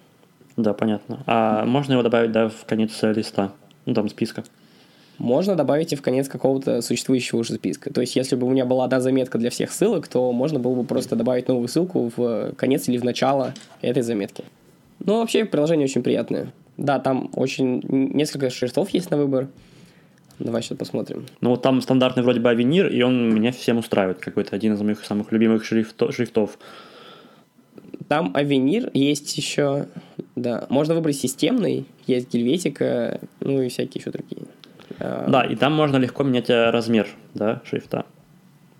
Да, 0.57 0.73
понятно. 0.73 1.23
А 1.27 1.65
можно 1.65 1.93
его 1.93 2.03
добавить, 2.03 2.31
да, 2.31 2.49
в 2.49 2.65
конец 2.65 3.01
листа, 3.03 3.53
ну, 3.85 3.93
там, 3.93 4.09
списка? 4.09 4.43
Можно 5.19 5.55
добавить 5.55 5.93
и 5.93 5.95
в 5.95 6.01
конец 6.01 6.27
какого-то 6.27 6.81
существующего 6.81 7.39
уже 7.39 7.53
списка. 7.53 7.91
То 7.91 8.01
есть, 8.01 8.15
если 8.15 8.35
бы 8.35 8.45
у 8.45 8.49
меня 8.51 8.65
была 8.65 8.85
одна 8.85 8.99
заметка 8.99 9.37
для 9.37 9.49
всех 9.49 9.71
ссылок, 9.71 10.07
то 10.07 10.31
можно 10.31 10.59
было 10.59 10.75
бы 10.75 10.83
просто 10.83 11.15
добавить 11.15 11.47
новую 11.47 11.67
ссылку 11.67 12.11
в 12.15 12.53
конец 12.55 12.87
или 12.87 12.97
в 12.97 13.03
начало 13.03 13.53
этой 13.81 14.03
заметки. 14.03 14.43
Ну, 14.99 15.19
вообще, 15.19 15.45
приложение 15.45 15.85
очень 15.85 16.03
приятное. 16.03 16.53
Да, 16.77 16.99
там 16.99 17.31
очень 17.33 17.81
несколько 17.89 18.49
шрифтов 18.49 18.89
есть 18.91 19.09
на 19.09 19.17
выбор. 19.17 19.47
Давай 20.37 20.61
сейчас 20.61 20.77
посмотрим. 20.77 21.25
Ну, 21.41 21.51
вот 21.51 21.63
там 21.63 21.81
стандартный 21.81 22.21
вроде 22.21 22.39
бы 22.39 22.49
авенир, 22.49 22.87
и 22.87 23.01
он 23.01 23.33
меня 23.33 23.51
всем 23.51 23.77
устраивает. 23.77 24.19
Какой-то 24.19 24.55
один 24.55 24.73
из 24.73 24.81
моих 24.81 25.03
самых 25.03 25.31
любимых 25.31 25.65
шрифтов. 25.65 26.13
шрифтов. 26.13 26.59
Там 28.07 28.31
Авенир 28.35 28.89
есть 28.93 29.37
еще, 29.37 29.87
да. 30.35 30.65
Можно 30.69 30.95
выбрать 30.95 31.17
системный, 31.17 31.85
есть 32.05 32.31
Гельветика, 32.31 33.19
ну 33.41 33.61
и 33.61 33.69
всякие 33.69 34.01
еще 34.01 34.11
другие. 34.11 34.43
А, 34.99 35.29
да, 35.29 35.43
и 35.43 35.55
там 35.55 35.73
можно 35.73 35.97
легко 35.97 36.23
менять 36.23 36.49
э, 36.49 36.69
размер, 36.69 37.07
да, 37.33 37.61
шрифта. 37.65 38.05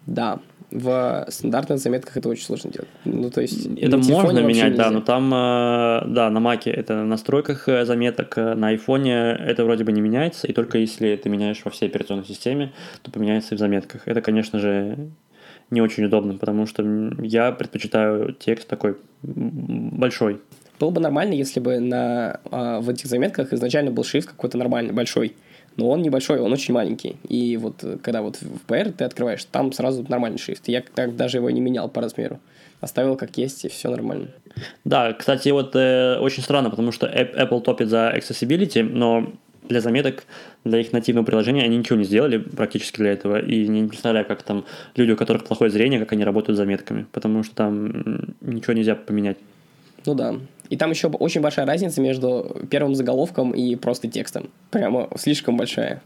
Да, 0.06 0.40
в 0.72 1.26
стандартных 1.30 1.80
заметках 1.80 2.18
это 2.18 2.30
очень 2.30 2.46
сложно 2.46 2.72
делать. 2.72 2.90
Ну, 3.06 3.30
то 3.30 3.42
есть... 3.42 3.66
Это 3.78 3.98
можно 3.98 4.40
менять, 4.40 4.76
да, 4.76 4.92
но 4.92 5.02
там, 5.02 5.34
э, 5.34 6.04
да, 6.08 6.30
на 6.30 6.40
маке 6.40 6.72
это 6.72 7.04
в 7.04 7.06
настройках 7.06 7.68
э, 7.68 7.86
заметок, 7.86 8.38
на 8.38 8.70
айфоне 8.70 9.32
это 9.32 9.66
вроде 9.66 9.84
бы 9.84 9.92
не 9.92 10.02
меняется, 10.02 10.48
и 10.48 10.54
только 10.54 10.78
если 10.78 11.16
ты 11.18 11.30
меняешь 11.30 11.62
во 11.66 11.72
всей 11.72 11.88
операционной 11.88 12.26
системе, 12.26 12.72
то 13.02 13.12
поменяется 13.12 13.56
и 13.56 13.58
в 13.58 13.60
заметках. 13.60 14.08
Это, 14.08 14.22
конечно 14.22 14.60
же, 14.60 15.10
не 15.70 15.82
очень 15.82 16.06
удобно, 16.06 16.38
потому 16.38 16.66
что 16.66 16.84
я 17.20 17.52
предпочитаю 17.52 18.34
текст 18.34 18.68
такой 18.68 18.98
большой. 19.22 20.40
Было 20.80 20.92
бы 20.92 21.02
нормально, 21.02 21.34
если 21.34 21.60
бы 21.60 21.80
на, 21.80 22.40
а, 22.52 22.80
в 22.80 22.90
этих 22.90 23.08
заметках 23.08 23.52
изначально 23.52 23.92
был 23.92 24.04
шрифт 24.04 24.30
какой-то 24.30 24.58
нормальный, 24.58 24.94
большой. 24.94 25.36
Но 25.76 25.90
он 25.90 26.02
небольшой, 26.02 26.40
он 26.40 26.52
очень 26.52 26.74
маленький. 26.74 27.18
И 27.30 27.56
вот 27.58 27.84
э, 27.84 27.98
когда 28.02 28.24
вот 28.24 28.38
в 28.42 28.66
PR 28.68 28.92
ты 28.92 29.04
открываешь, 29.04 29.46
там 29.46 29.72
сразу 29.72 30.04
нормальный 30.10 30.40
шрифт. 30.40 30.68
Я 30.68 30.82
так 30.82 31.16
даже 31.16 31.38
его 31.38 31.52
не 31.52 31.62
менял 31.62 31.88
по 31.88 32.02
размеру. 32.02 32.40
Оставил 32.82 33.16
как 33.16 33.38
есть, 33.38 33.64
и 33.64 33.70
все 33.70 33.92
нормально. 33.92 34.30
Да, 34.86 35.14
кстати, 35.14 35.50
вот 35.50 35.76
э, 35.76 36.18
очень 36.20 36.42
странно, 36.42 36.72
потому 36.72 36.92
что 36.92 37.06
Apple 37.08 37.62
топит 37.62 37.90
за 37.90 38.12
accessibility, 38.16 38.82
но 38.82 39.32
для 39.68 39.82
заметок, 39.82 40.26
для 40.64 40.80
их 40.80 40.94
нативного 40.94 41.26
приложения 41.26 41.64
они 41.64 41.78
ничего 41.78 41.98
не 41.98 42.06
сделали 42.06 42.38
практически 42.38 42.98
для 42.98 43.12
этого. 43.12 43.40
И 43.40 43.68
не 43.68 43.88
представляю, 43.88 44.26
как 44.26 44.44
там 44.44 44.66
люди, 44.96 45.12
у 45.12 45.16
которых 45.18 45.46
плохое 45.46 45.72
зрение, 45.72 46.00
как 46.00 46.12
они 46.14 46.24
работают 46.24 46.56
с 46.56 46.58
заметками. 46.58 47.06
Потому 47.12 47.44
что 47.44 47.56
там 47.56 48.36
ничего 48.42 48.74
нельзя 48.74 48.96
поменять. 48.96 49.38
Ну 50.06 50.14
да. 50.14 50.36
И 50.70 50.78
там 50.78 50.92
еще 50.92 51.08
очень 51.08 51.42
большая 51.42 51.66
разница 51.66 52.02
между 52.02 52.58
первым 52.70 52.96
заголовком 52.96 53.52
и 53.52 53.76
просто 53.76 54.08
текстом. 54.08 54.50
Прямо 54.72 55.10
слишком 55.18 55.58
большая. 55.58 56.02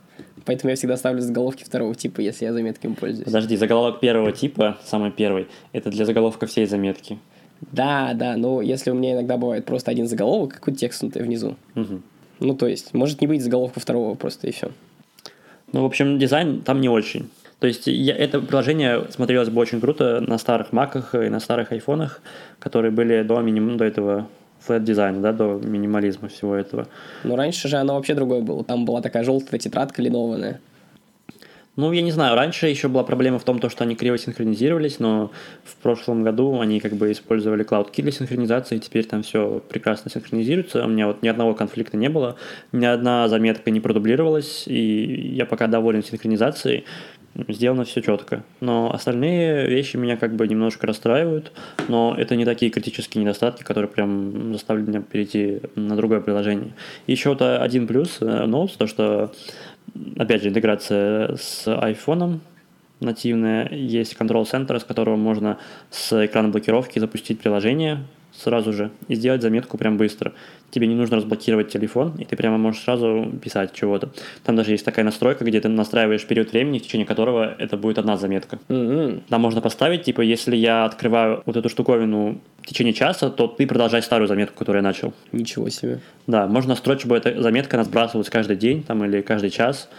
Поэтому 0.45 0.69
я 0.71 0.75
всегда 0.75 0.97
ставлю 0.97 1.21
заголовки 1.21 1.63
второго 1.63 1.95
типа, 1.95 2.21
если 2.21 2.45
я 2.45 2.53
заметками 2.53 2.93
пользуюсь. 2.93 3.25
Подожди, 3.25 3.55
заголовок 3.57 3.99
первого 3.99 4.31
типа, 4.31 4.77
самый 4.83 5.11
первый, 5.11 5.47
это 5.71 5.89
для 5.89 6.05
заголовка 6.05 6.47
всей 6.47 6.65
заметки. 6.65 7.19
Да, 7.71 8.13
да, 8.15 8.37
но 8.37 8.61
если 8.61 8.89
у 8.89 8.95
меня 8.95 9.13
иногда 9.13 9.37
бывает 9.37 9.65
просто 9.65 9.91
один 9.91 10.07
заголовок, 10.07 10.53
какой-то 10.55 10.79
текст 10.79 11.03
внизу. 11.03 11.55
Угу. 11.75 12.01
Ну, 12.41 12.55
то 12.55 12.67
есть, 12.67 12.93
может 12.93 13.21
не 13.21 13.27
быть 13.27 13.43
заголовка 13.43 13.79
второго 13.79 14.15
просто, 14.15 14.47
и 14.47 14.51
все. 14.51 14.71
Ну, 15.71 15.83
в 15.83 15.85
общем, 15.85 16.19
дизайн 16.19 16.61
там 16.61 16.81
не 16.81 16.89
очень. 16.89 17.29
То 17.59 17.67
есть 17.67 17.85
я, 17.85 18.15
это 18.15 18.41
приложение 18.41 19.05
смотрелось 19.11 19.49
бы 19.49 19.61
очень 19.61 19.79
круто 19.79 20.19
на 20.19 20.39
старых 20.39 20.73
маках 20.73 21.13
и 21.13 21.29
на 21.29 21.39
старых 21.39 21.71
айфонах, 21.71 22.19
которые 22.59 22.91
были 22.91 23.21
до, 23.21 23.39
миним, 23.41 23.77
до 23.77 23.85
этого 23.85 24.27
флэт 24.59 24.83
дизайна, 24.83 25.21
да, 25.21 25.31
до 25.31 25.61
минимализма 25.63 26.27
всего 26.29 26.55
этого. 26.55 26.87
Ну, 27.23 27.35
раньше 27.35 27.67
же 27.67 27.77
оно 27.77 27.93
вообще 27.93 28.15
другое 28.15 28.41
было. 28.41 28.63
Там 28.63 28.85
была 28.85 29.01
такая 29.01 29.23
желтая 29.23 29.59
тетрадка 29.59 30.01
линованная. 30.01 30.59
Ну, 31.81 31.91
я 31.93 32.03
не 32.03 32.11
знаю, 32.11 32.35
раньше 32.35 32.67
еще 32.67 32.89
была 32.89 33.03
проблема 33.03 33.39
в 33.39 33.43
том, 33.43 33.57
то, 33.57 33.67
что 33.67 33.83
они 33.83 33.95
криво 33.95 34.15
синхронизировались, 34.15 34.99
но 34.99 35.31
в 35.63 35.75
прошлом 35.77 36.21
году 36.21 36.59
они 36.59 36.79
как 36.79 36.93
бы 36.93 37.11
использовали 37.11 37.65
CloudKey 37.65 38.03
для 38.03 38.11
синхронизации, 38.11 38.75
и 38.75 38.79
теперь 38.79 39.03
там 39.03 39.23
все 39.23 39.63
прекрасно 39.67 40.11
синхронизируется. 40.11 40.85
У 40.85 40.87
меня 40.87 41.07
вот 41.07 41.23
ни 41.23 41.27
одного 41.27 41.55
конфликта 41.55 41.97
не 41.97 42.07
было, 42.07 42.35
ни 42.71 42.85
одна 42.85 43.27
заметка 43.29 43.71
не 43.71 43.79
продублировалась, 43.79 44.67
и 44.67 45.33
я 45.33 45.47
пока 45.47 45.65
доволен 45.65 46.03
синхронизацией. 46.03 46.85
Сделано 47.47 47.85
все 47.85 48.01
четко. 48.01 48.43
Но 48.59 48.93
остальные 48.93 49.67
вещи 49.67 49.95
меня 49.95 50.17
как 50.17 50.35
бы 50.35 50.47
немножко 50.47 50.85
расстраивают, 50.85 51.53
но 51.87 52.13
это 52.15 52.35
не 52.35 52.43
такие 52.43 52.69
критические 52.69 53.23
недостатки, 53.23 53.63
которые 53.63 53.89
прям 53.89 54.51
заставили 54.53 54.85
меня 54.85 55.01
перейти 55.01 55.61
на 55.75 55.95
другое 55.95 56.19
приложение. 56.19 56.73
Еще 57.07 57.29
вот 57.29 57.41
один 57.41 57.87
плюс 57.87 58.17
э, 58.19 58.25
Notes, 58.25 58.71
то 58.77 58.85
что 58.85 59.31
опять 60.17 60.41
же, 60.43 60.49
интеграция 60.49 61.35
с 61.35 61.67
iPhone 61.67 62.39
нативная. 62.99 63.69
Есть 63.69 64.15
Control 64.15 64.43
Center, 64.43 64.79
с 64.79 64.83
которого 64.83 65.15
можно 65.15 65.57
с 65.89 66.25
экрана 66.25 66.49
блокировки 66.49 66.99
запустить 66.99 67.39
приложение 67.39 68.05
сразу 68.33 68.73
же 68.73 68.91
и 69.07 69.15
сделать 69.15 69.41
заметку 69.41 69.77
прям 69.77 69.97
быстро. 69.97 70.33
Тебе 70.71 70.87
не 70.87 70.95
нужно 70.95 71.17
разблокировать 71.17 71.69
телефон, 71.69 72.13
и 72.17 72.23
ты 72.23 72.35
прямо 72.37 72.57
можешь 72.57 72.83
сразу 72.83 73.29
писать 73.43 73.73
чего-то. 73.73 74.09
Там 74.43 74.55
даже 74.55 74.71
есть 74.71 74.85
такая 74.85 75.03
настройка, 75.03 75.43
где 75.43 75.59
ты 75.59 75.67
настраиваешь 75.67 76.25
период 76.25 76.51
времени, 76.53 76.79
в 76.79 76.83
течение 76.83 77.05
которого 77.05 77.55
это 77.57 77.75
будет 77.75 77.97
одна 77.97 78.15
заметка. 78.15 78.57
Mm-hmm. 78.69 79.23
Там 79.27 79.41
можно 79.41 79.59
поставить, 79.59 80.03
типа, 80.03 80.21
если 80.21 80.55
я 80.55 80.85
открываю 80.85 81.43
вот 81.45 81.57
эту 81.57 81.67
штуковину 81.67 82.39
в 82.61 82.67
течение 82.67 82.93
часа, 82.93 83.29
то 83.29 83.47
ты 83.47 83.67
продолжай 83.67 84.01
старую 84.01 84.27
заметку, 84.27 84.59
которую 84.59 84.81
я 84.81 84.87
начал. 84.87 85.13
Ничего 85.31 85.67
себе. 85.69 85.99
Да, 86.25 86.47
можно 86.47 86.69
настроить, 86.69 87.01
чтобы 87.01 87.17
эта 87.17 87.41
заметка 87.41 87.75
она 87.75 87.83
сбрасывалась 87.83 88.29
каждый 88.29 88.55
день 88.55 88.83
там, 88.83 89.03
или 89.03 89.21
каждый 89.21 89.49
час. 89.49 89.89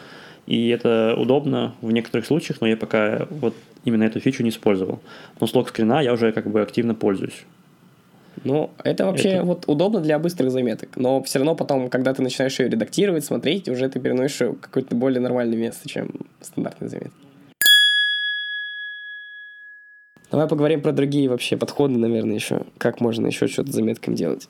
И 0.46 0.68
это 0.68 1.14
удобно 1.16 1.74
в 1.82 1.92
некоторых 1.92 2.26
случаях, 2.26 2.60
но 2.60 2.66
я 2.66 2.76
пока 2.76 3.26
вот 3.30 3.54
именно 3.84 4.04
эту 4.04 4.20
фичу 4.20 4.42
не 4.42 4.48
использовал. 4.48 5.00
Но 5.40 5.46
с 5.46 5.54
лог-скрина 5.54 6.02
я 6.02 6.12
уже 6.12 6.32
как 6.32 6.50
бы 6.50 6.62
активно 6.62 6.94
пользуюсь. 6.94 7.44
Ну, 8.44 8.70
это 8.82 9.04
вообще 9.04 9.28
это... 9.30 9.44
вот 9.44 9.64
удобно 9.66 10.00
для 10.00 10.18
быстрых 10.18 10.50
заметок, 10.50 10.90
но 10.96 11.22
все 11.22 11.38
равно 11.38 11.54
потом, 11.54 11.90
когда 11.90 12.12
ты 12.14 12.22
начинаешь 12.22 12.58
ее 12.58 12.68
редактировать, 12.68 13.24
смотреть, 13.24 13.68
уже 13.68 13.88
ты 13.88 14.00
переносишь 14.00 14.40
ее 14.40 14.48
в 14.52 14.60
какое-то 14.60 14.94
более 14.94 15.20
нормальное 15.20 15.56
место, 15.56 15.88
чем 15.88 16.10
стандартные 16.40 16.88
заметки. 16.88 17.12
Давай 20.30 20.48
поговорим 20.48 20.80
про 20.80 20.92
другие 20.92 21.28
вообще 21.28 21.58
подходы, 21.58 21.98
наверное, 21.98 22.36
еще. 22.36 22.62
Как 22.78 23.00
можно 23.00 23.26
еще 23.26 23.48
что-то 23.48 23.70
с 23.70 23.74
заметками 23.74 24.14
делать. 24.14 24.48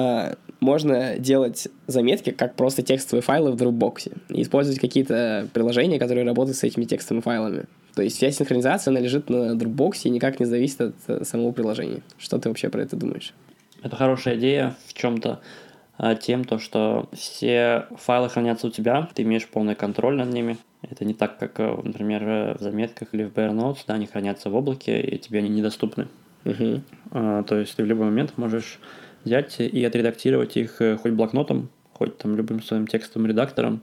А, 0.00 0.34
можно 0.60 1.18
делать 1.18 1.68
заметки 1.86 2.30
как 2.30 2.54
просто 2.54 2.82
текстовые 2.82 3.22
файлы 3.22 3.52
в 3.52 3.56
Dropbox 3.56 4.12
и 4.28 4.42
использовать 4.42 4.78
какие-то 4.78 5.48
приложения, 5.52 5.98
которые 5.98 6.26
работают 6.26 6.56
с 6.56 6.64
этими 6.64 6.84
текстовыми 6.84 7.22
файлами. 7.22 7.64
То 7.94 8.02
есть 8.02 8.16
вся 8.16 8.30
синхронизация, 8.30 8.92
она 8.92 9.00
лежит 9.00 9.28
на 9.28 9.54
Dropbox 9.54 10.02
и 10.04 10.10
никак 10.10 10.40
не 10.40 10.46
зависит 10.46 10.80
от 10.80 10.94
э, 11.08 11.24
самого 11.24 11.52
приложения. 11.52 12.02
Что 12.18 12.38
ты 12.38 12.48
вообще 12.48 12.68
про 12.68 12.82
это 12.82 12.96
думаешь? 12.96 13.34
Это 13.82 13.96
хорошая 13.96 14.36
идея 14.36 14.76
в 14.86 14.94
чем-то 14.94 15.40
а, 15.98 16.14
тем, 16.14 16.44
то, 16.44 16.58
что 16.58 17.08
все 17.12 17.86
файлы 17.96 18.28
хранятся 18.28 18.68
у 18.68 18.70
тебя, 18.70 19.08
ты 19.14 19.22
имеешь 19.22 19.46
полный 19.46 19.74
контроль 19.74 20.16
над 20.16 20.32
ними. 20.32 20.56
Это 20.82 21.04
не 21.04 21.14
так, 21.14 21.38
как, 21.38 21.58
э, 21.58 21.76
например, 21.82 22.56
в 22.58 22.62
заметках 22.62 23.08
или 23.12 23.24
в 23.24 23.32
Bare 23.32 23.52
Notes, 23.52 23.80
да, 23.86 23.94
они 23.94 24.06
хранятся 24.06 24.50
в 24.50 24.54
облаке, 24.54 25.00
и 25.00 25.18
тебе 25.18 25.40
они 25.40 25.48
недоступны. 25.48 26.08
Uh-huh. 26.44 26.80
А, 27.10 27.42
то 27.42 27.56
есть 27.56 27.76
ты 27.76 27.82
в 27.82 27.86
любой 27.86 28.06
момент 28.06 28.38
можешь 28.38 28.78
взять 29.24 29.60
и 29.60 29.84
отредактировать 29.84 30.56
их 30.56 30.80
э, 30.80 30.96
хоть 30.96 31.12
блокнотом, 31.12 31.68
хоть 31.92 32.16
там 32.18 32.36
любым 32.36 32.62
своим 32.62 32.86
текстовым 32.86 33.28
редактором, 33.28 33.82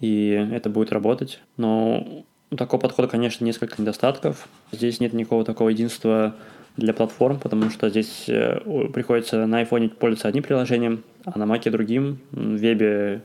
и 0.00 0.48
это 0.52 0.70
будет 0.70 0.92
работать. 0.92 1.40
Но 1.56 2.24
у 2.50 2.56
такого 2.56 2.80
подхода, 2.80 3.08
конечно, 3.08 3.44
несколько 3.44 3.80
недостатков. 3.80 4.48
Здесь 4.72 5.00
нет 5.00 5.12
никакого 5.12 5.44
такого 5.44 5.68
единства 5.68 6.34
для 6.76 6.92
платформ, 6.94 7.38
потому 7.38 7.70
что 7.70 7.90
здесь 7.90 8.24
э, 8.28 8.60
приходится 8.92 9.46
на 9.46 9.62
iPhone 9.62 9.90
пользоваться 9.90 10.28
одним 10.28 10.42
приложением, 10.42 11.04
а 11.24 11.38
на 11.38 11.44
Mac 11.44 11.68
другим. 11.70 12.18
В 12.30 12.56
вебе 12.56 13.22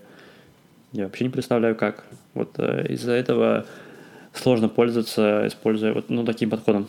я 0.91 1.05
вообще 1.05 1.25
не 1.25 1.29
представляю, 1.29 1.75
как. 1.75 2.05
Вот 2.33 2.55
э, 2.57 2.88
из-за 2.89 3.13
этого 3.13 3.65
сложно 4.33 4.69
пользоваться, 4.69 5.47
используя 5.47 5.93
вот 5.93 6.09
ну, 6.09 6.25
таким 6.25 6.50
подходом. 6.50 6.88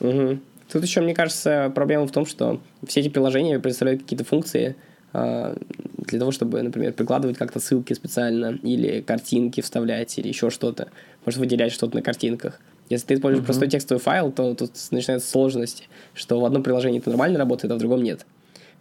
Угу. 0.00 0.38
Тут 0.70 0.82
еще, 0.82 1.00
мне 1.00 1.14
кажется, 1.14 1.72
проблема 1.74 2.06
в 2.06 2.12
том, 2.12 2.26
что 2.26 2.60
все 2.86 3.00
эти 3.00 3.08
приложения 3.08 3.58
представляют 3.58 4.02
какие-то 4.02 4.24
функции, 4.24 4.76
а, 5.12 5.56
для 5.96 6.18
того, 6.18 6.30
чтобы, 6.30 6.60
например, 6.62 6.92
прикладывать 6.92 7.38
как-то 7.38 7.60
ссылки 7.60 7.94
специально, 7.94 8.58
или 8.62 9.00
картинки 9.00 9.60
вставлять, 9.60 10.18
или 10.18 10.28
еще 10.28 10.50
что-то. 10.50 10.88
Может 11.24 11.40
выделять 11.40 11.72
что-то 11.72 11.96
на 11.96 12.02
картинках. 12.02 12.60
Если 12.90 13.06
ты 13.06 13.14
используешь 13.14 13.42
uh-huh. 13.42 13.46
простой 13.46 13.68
текстовый 13.68 14.00
файл, 14.00 14.32
то 14.32 14.54
тут 14.54 14.72
начинаются 14.90 15.28
сложности, 15.28 15.88
что 16.14 16.40
в 16.40 16.44
одном 16.44 16.62
приложении 16.62 17.00
это 17.00 17.10
нормально 17.10 17.38
работает, 17.38 17.72
а 17.72 17.76
в 17.76 17.78
другом 17.78 18.02
нет. 18.02 18.26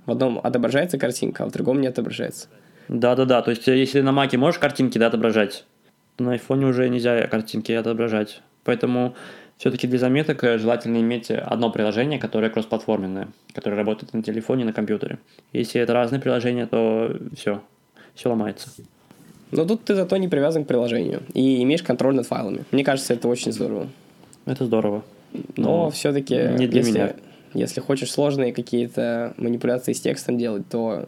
В 0.05 0.11
одном 0.11 0.39
отображается 0.41 0.97
картинка, 0.97 1.43
а 1.43 1.47
в 1.47 1.51
другом 1.51 1.81
не 1.81 1.87
отображается. 1.87 2.47
Да-да-да, 2.87 3.41
то 3.41 3.51
есть 3.51 3.67
если 3.67 3.99
на 3.99 4.13
Маке 4.13 4.37
можешь 4.37 4.59
картинки 4.59 4.97
да, 4.97 5.07
отображать, 5.07 5.65
то 6.15 6.23
на 6.23 6.31
айфоне 6.33 6.67
уже 6.67 6.87
нельзя 6.87 7.27
картинки 7.27 7.73
отображать. 7.73 8.41
Поэтому 8.63 9.15
все-таки 9.57 9.87
для 9.87 9.99
заметок 9.99 10.43
э, 10.43 10.57
желательно 10.57 10.97
иметь 10.97 11.31
одно 11.31 11.71
приложение, 11.71 12.19
которое 12.19 12.49
кроссплатформенное, 12.49 13.29
которое 13.53 13.75
работает 13.75 14.13
на 14.13 14.21
телефоне 14.21 14.63
и 14.63 14.65
на 14.65 14.73
компьютере. 14.73 15.19
Если 15.53 15.81
это 15.81 15.93
разные 15.93 16.21
приложения, 16.21 16.67
то 16.67 17.15
все, 17.35 17.61
все 18.13 18.29
ломается. 18.29 18.69
Но 19.51 19.65
тут 19.65 19.85
ты 19.85 19.95
зато 19.95 20.17
не 20.17 20.27
привязан 20.27 20.65
к 20.65 20.67
приложению 20.67 21.23
и 21.33 21.63
имеешь 21.63 21.81
контроль 21.81 22.15
над 22.15 22.27
файлами. 22.27 22.65
Мне 22.71 22.83
кажется, 22.83 23.13
это 23.13 23.27
очень 23.27 23.51
здорово. 23.51 23.87
Это 24.45 24.65
здорово. 24.65 25.03
Но, 25.55 25.85
Но 25.85 25.89
все-таки, 25.89 26.35
не 26.35 26.67
для 26.67 26.81
если, 26.81 26.91
меня. 26.91 27.15
если 27.53 27.79
хочешь 27.79 28.11
сложные 28.11 28.53
какие-то 28.53 29.33
манипуляции 29.37 29.93
с 29.93 30.01
текстом 30.01 30.37
делать, 30.37 30.67
то 30.69 31.07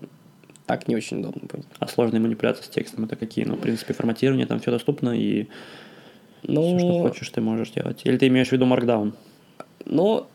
так 0.65 0.87
не 0.87 0.95
очень 0.95 1.19
удобно 1.19 1.41
будет. 1.51 1.65
А 1.79 1.87
сложные 1.87 2.19
манипуляции 2.19 2.63
с 2.63 2.69
текстом 2.69 3.05
это 3.05 3.15
какие? 3.15 3.45
Ну, 3.45 3.55
в 3.55 3.59
принципе, 3.59 3.93
форматирование 3.93 4.45
там 4.45 4.59
все 4.59 4.71
доступно 4.71 5.09
и 5.11 5.47
ну, 6.43 6.77
Все, 6.77 6.79
что 6.79 7.01
хочешь, 7.01 7.29
ты 7.29 7.41
можешь 7.41 7.71
делать. 7.71 8.01
Или 8.03 8.17
ты 8.17 8.27
имеешь 8.27 8.49
в 8.49 8.51
виду 8.51 8.65
Markdown? 8.65 9.13
Ну, 9.85 10.27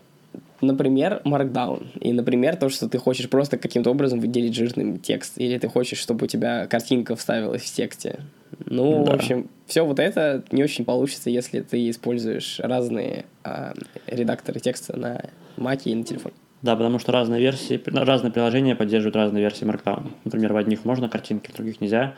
например, 0.61 1.21
Markdown. 1.25 1.87
И, 2.01 2.13
например, 2.13 2.57
то, 2.57 2.69
что 2.69 2.89
ты 2.89 2.99
хочешь 2.99 3.29
просто 3.29 3.57
каким-то 3.57 3.91
образом 3.91 4.21
выделить 4.21 4.55
жирным 4.55 4.99
текст. 4.99 5.39
Или 5.39 5.59
ты 5.59 5.69
хочешь, 5.69 5.99
чтобы 5.99 6.25
у 6.25 6.29
тебя 6.29 6.67
картинка 6.67 7.17
вставилась 7.17 7.63
в 7.63 7.75
тексте. 7.75 8.21
Ну, 8.67 9.05
да. 9.05 9.13
в 9.13 9.15
общем, 9.15 9.49
все 9.67 9.85
вот 9.85 9.99
это 9.99 10.45
не 10.53 10.63
очень 10.63 10.85
получится, 10.85 11.31
если 11.31 11.61
ты 11.61 11.91
используешь 11.91 12.61
разные 12.61 13.25
а, 13.43 13.75
редакторы 14.07 14.61
текста 14.61 14.97
на 14.97 15.25
Mac 15.57 15.83
и 15.85 15.95
на 15.95 16.05
телефоне. 16.05 16.35
Да, 16.63 16.77
потому 16.77 16.99
что 16.99 17.13
разные 17.13 17.41
версии, 17.41 17.79
разные 17.87 18.33
приложения 18.33 18.75
поддерживают 18.75 19.17
разные 19.17 19.43
версии 19.43 19.67
Markdown. 19.67 20.13
Например, 20.25 20.55
в 20.55 20.57
одних 20.57 20.85
можно 20.85 21.09
картинки, 21.09 21.51
в 21.51 21.55
других 21.55 21.81
нельзя. 21.81 22.15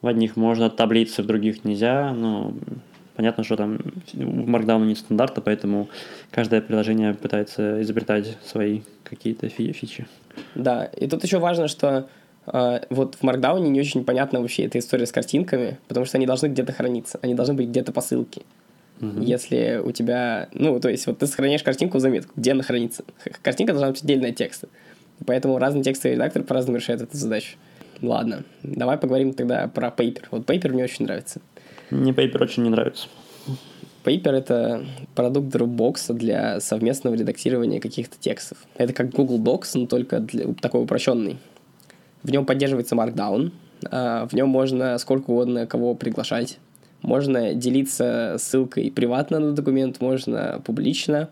В 0.00 0.06
одних 0.06 0.36
можно 0.36 0.70
таблицы, 0.70 1.22
в 1.22 1.26
других 1.26 1.64
нельзя. 1.64 2.12
Но 2.14 2.54
Понятно, 3.20 3.44
что 3.44 3.54
там 3.54 3.76
в 4.14 4.48
Markdown 4.48 4.86
нет 4.86 4.96
стандарта, 4.96 5.42
поэтому 5.42 5.90
каждое 6.30 6.62
приложение 6.62 7.12
пытается 7.12 7.82
изобретать 7.82 8.38
свои 8.42 8.80
какие-то 9.04 9.50
фи 9.50 9.72
фичи. 9.72 10.06
Да, 10.54 10.86
и 10.86 11.06
тут 11.06 11.22
еще 11.22 11.38
важно, 11.38 11.68
что 11.68 12.08
э, 12.46 12.80
вот 12.88 13.16
в 13.16 13.22
Markdown 13.22 13.60
не 13.68 13.78
очень 13.78 14.06
понятна 14.06 14.40
вообще 14.40 14.64
эта 14.64 14.78
история 14.78 15.04
с 15.04 15.12
картинками, 15.12 15.76
потому 15.86 16.06
что 16.06 16.16
они 16.16 16.24
должны 16.24 16.46
где-то 16.46 16.72
храниться, 16.72 17.18
они 17.20 17.34
должны 17.34 17.52
быть 17.52 17.68
где-то 17.68 17.92
по 17.92 18.00
ссылке. 18.00 18.40
Угу. 19.02 19.20
Если 19.20 19.82
у 19.84 19.92
тебя, 19.92 20.48
ну, 20.54 20.80
то 20.80 20.88
есть 20.88 21.06
вот 21.06 21.18
ты 21.18 21.26
сохраняешь 21.26 21.62
картинку 21.62 21.98
в 21.98 22.00
заметку, 22.00 22.32
где 22.36 22.52
она 22.52 22.62
хранится. 22.62 23.04
Картинка 23.42 23.74
должна 23.74 23.90
быть 23.90 24.02
отдельная 24.02 24.30
от 24.30 24.36
текста. 24.36 24.68
Поэтому 25.26 25.58
разные 25.58 25.84
текстовые 25.84 26.14
редакторы 26.14 26.46
по-разному 26.46 26.78
решают 26.78 27.02
эту 27.02 27.18
задачу. 27.18 27.58
Ладно, 28.00 28.44
давай 28.62 28.96
поговорим 28.96 29.34
тогда 29.34 29.68
про 29.68 29.88
Paper. 29.88 30.22
Вот 30.30 30.48
Paper 30.48 30.70
мне 30.72 30.84
очень 30.84 31.04
нравится. 31.04 31.42
Мне 31.90 32.12
Paper 32.12 32.42
очень 32.42 32.62
не 32.62 32.70
нравится. 32.70 33.08
Paper— 34.04 34.30
это 34.32 34.86
продукт 35.14 35.54
Dropbox 35.54 36.14
для 36.14 36.60
совместного 36.60 37.14
редактирования 37.14 37.80
каких-то 37.80 38.16
текстов. 38.18 38.58
Это 38.76 38.92
как 38.92 39.10
Google 39.10 39.38
Docs, 39.40 39.72
но 39.74 39.86
только 39.86 40.20
для, 40.20 40.46
такой 40.54 40.82
упрощенный. 40.82 41.38
В 42.22 42.30
нем 42.30 42.46
поддерживается 42.46 42.94
Markdown, 42.94 43.52
а 43.90 44.26
в 44.26 44.32
нем 44.32 44.48
можно 44.48 44.96
сколько 44.98 45.30
угодно 45.30 45.66
кого 45.66 45.94
приглашать. 45.94 46.58
Можно 47.02 47.54
делиться 47.54 48.36
ссылкой 48.38 48.90
приватно 48.90 49.38
на 49.38 49.52
документ, 49.52 50.00
можно 50.00 50.62
публично. 50.64 51.28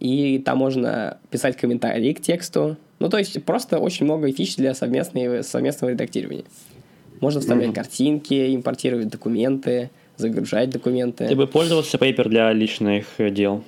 И 0.00 0.38
там 0.38 0.58
можно 0.58 1.18
писать 1.30 1.56
комментарии 1.56 2.12
к 2.12 2.20
тексту. 2.20 2.76
Ну, 2.98 3.08
то 3.08 3.18
есть 3.18 3.42
просто 3.44 3.78
очень 3.78 4.04
много 4.04 4.30
фич 4.32 4.56
для 4.56 4.74
совместного, 4.74 5.42
совместного 5.42 5.92
редактирования. 5.92 6.44
Можно 7.20 7.40
вставлять 7.40 7.70
mm-hmm. 7.70 7.74
картинки, 7.74 8.54
импортировать 8.54 9.08
документы, 9.08 9.90
загружать 10.16 10.70
документы. 10.70 11.26
Ты 11.28 11.36
бы 11.36 11.46
пользовался 11.46 11.96
Paper 11.98 12.28
для 12.28 12.52
личных 12.52 13.06
дел? 13.18 13.62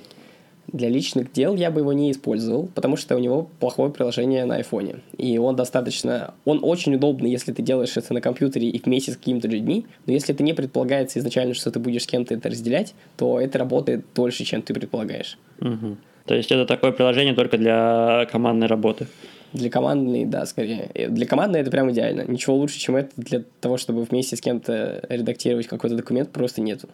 Для 0.71 0.89
личных 0.89 1.31
дел 1.31 1.55
я 1.55 1.71
бы 1.71 1.81
его 1.81 1.93
не 1.93 2.11
использовал, 2.11 2.69
потому 2.75 2.95
что 2.95 3.15
у 3.15 3.19
него 3.19 3.49
плохое 3.59 3.91
приложение 3.91 4.45
на 4.45 4.57
айфоне. 4.57 4.97
И 5.17 5.37
он 5.39 5.55
достаточно... 5.55 6.35
Он 6.45 6.59
очень 6.61 6.93
удобный, 6.93 7.31
если 7.31 7.51
ты 7.51 7.63
делаешь 7.63 7.97
это 7.97 8.13
на 8.13 8.21
компьютере 8.21 8.69
и 8.69 8.79
вместе 8.79 9.11
с 9.13 9.17
какими-то 9.17 9.47
людьми, 9.47 9.87
но 10.05 10.13
если 10.13 10.35
это 10.35 10.43
не 10.43 10.53
предполагается 10.53 11.17
изначально, 11.17 11.55
что 11.55 11.71
ты 11.71 11.79
будешь 11.79 12.03
с 12.03 12.07
кем-то 12.07 12.35
это 12.35 12.49
разделять, 12.49 12.93
то 13.17 13.39
это 13.39 13.57
работает 13.57 14.05
дольше, 14.13 14.43
чем 14.43 14.61
ты 14.61 14.75
предполагаешь. 14.75 15.39
Угу. 15.59 15.97
То 16.25 16.35
есть 16.35 16.51
это 16.51 16.67
такое 16.67 16.91
приложение 16.91 17.33
только 17.33 17.57
для 17.57 18.27
командной 18.31 18.67
работы? 18.67 19.07
Для 19.53 19.69
командной, 19.69 20.25
да, 20.25 20.45
скорее. 20.45 20.91
Для 21.09 21.25
командной 21.25 21.61
это 21.61 21.71
прям 21.71 21.91
идеально. 21.91 22.23
Ничего 22.27 22.55
лучше, 22.55 22.77
чем 22.77 22.95
это 22.95 23.09
для 23.17 23.43
того, 23.61 23.77
чтобы 23.77 24.03
вместе 24.03 24.35
с 24.35 24.41
кем-то 24.41 25.05
редактировать 25.09 25.67
какой-то 25.67 25.95
документ, 25.95 26.31
просто 26.31 26.61
нету. 26.61 26.89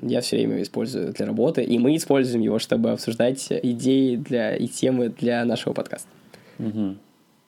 Я 0.00 0.20
все 0.20 0.36
время 0.36 0.62
использую 0.62 1.12
для 1.12 1.26
работы, 1.26 1.62
и 1.62 1.78
мы 1.78 1.94
используем 1.96 2.42
его, 2.42 2.58
чтобы 2.58 2.90
обсуждать 2.90 3.46
идеи 3.50 4.16
для, 4.16 4.56
и 4.56 4.66
темы 4.66 5.10
для 5.10 5.44
нашего 5.44 5.74
подкаста. 5.74 6.08
Угу. 6.58 6.96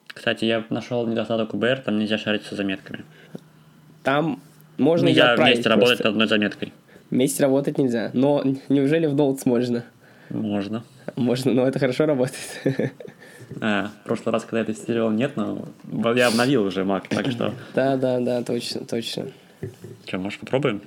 Кстати, 0.08 0.44
я 0.44 0.64
нашел 0.70 1.06
недостаток 1.06 1.54
УБР, 1.54 1.82
там 1.84 1.98
нельзя 1.98 2.18
шариться 2.18 2.54
заметками. 2.54 3.04
Там 4.02 4.40
можно 4.78 5.06
нельзя 5.08 5.34
вместе 5.34 5.68
работать 5.68 5.98
над 5.98 6.06
одной 6.06 6.28
заметкой. 6.28 6.72
Вместе 7.10 7.42
работать 7.42 7.78
нельзя. 7.78 8.10
Но 8.12 8.44
неужели 8.68 9.06
в 9.06 9.14
Notes 9.14 9.40
можно? 9.44 9.84
Можно. 10.30 10.84
Можно, 11.16 11.52
но 11.52 11.66
это 11.66 11.78
хорошо 11.78 12.06
работает. 12.06 12.38
А, 13.60 13.90
в 14.02 14.04
прошлый 14.04 14.32
раз, 14.32 14.44
когда 14.44 14.60
я 14.60 14.64
тестировал, 14.64 15.10
нет, 15.10 15.36
но 15.36 15.66
я 16.14 16.28
обновил 16.28 16.64
уже 16.64 16.82
Mac, 16.82 17.04
так 17.08 17.30
что... 17.30 17.52
Да, 17.74 17.96
да, 17.96 18.20
да, 18.20 18.42
точно, 18.42 18.84
точно. 18.84 19.26
Что, 20.06 20.18
может, 20.18 20.40
попробуем? 20.40 20.82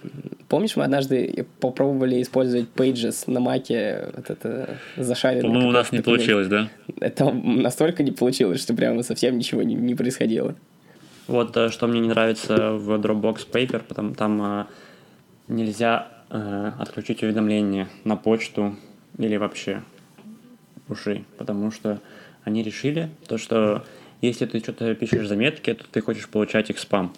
Помнишь, 0.50 0.76
мы 0.76 0.84
однажды 0.84 1.46
попробовали 1.60 2.22
использовать 2.22 2.68
Pages 2.76 3.24
на 3.28 3.40
Маке, 3.40 4.10
вот 4.16 4.30
это 4.30 4.78
зашаренное. 4.96 5.44
По-моему, 5.44 5.70
у 5.70 5.72
нас 5.72 5.92
не 5.92 6.02
получилось, 6.02 6.48
да? 6.48 6.70
Это 7.00 7.32
настолько 7.32 8.04
не 8.04 8.12
получилось, 8.12 8.62
что 8.62 8.74
прямо 8.74 9.04
совсем 9.04 9.38
ничего 9.38 9.64
не, 9.64 9.76
не 9.76 9.96
происходило. 9.96 10.56
Вот 11.28 11.58
э, 11.58 11.70
что 11.70 11.88
мне 11.88 12.00
не 12.00 12.08
нравится 12.08 12.72
в 12.74 12.92
Dropbox 12.92 13.50
Paper, 13.52 13.84
потому 13.86 14.16
там 14.16 14.42
а, 14.42 14.68
нельзя 15.50 16.08
а, 16.30 16.74
отключить 16.80 17.22
уведомления 17.24 17.90
на 18.06 18.16
почту 18.16 18.76
или 19.18 19.36
вообще 19.36 19.82
уши, 20.88 21.26
потому 21.38 21.72
что 21.72 22.00
они 22.48 22.64
решили 22.64 23.10
то, 23.28 23.38
что 23.38 23.84
если 24.22 24.46
ты 24.46 24.60
что-то 24.60 24.96
пишешь 24.96 25.28
заметки, 25.28 25.74
то 25.74 25.84
ты 25.92 26.02
хочешь 26.02 26.28
получать 26.30 26.70
их 26.70 26.80
спам. 26.80 27.14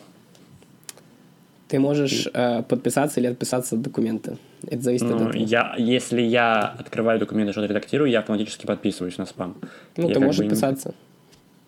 Ты 1.68 1.80
можешь 1.80 2.28
э, 2.34 2.64
подписаться 2.64 3.20
или 3.20 3.28
отписаться 3.28 3.76
от 3.76 3.82
документа. 3.84 4.38
Это 4.64 4.82
зависит 4.82 5.06
ну, 5.06 5.16
от 5.16 5.22
этого. 5.30 5.44
Я, 5.44 5.76
если 5.78 6.20
я 6.20 6.64
открываю 6.64 7.20
документы, 7.20 7.52
что-то 7.52 7.68
редактирую, 7.68 8.10
я 8.10 8.20
автоматически 8.20 8.66
подписываюсь 8.66 9.20
на 9.20 9.28
спам. 9.28 9.56
Ну, 9.98 10.08
я 10.08 10.16
ты 10.16 10.20
можешь 10.20 10.42
отписаться. 10.42 10.90
Не... 10.90 10.96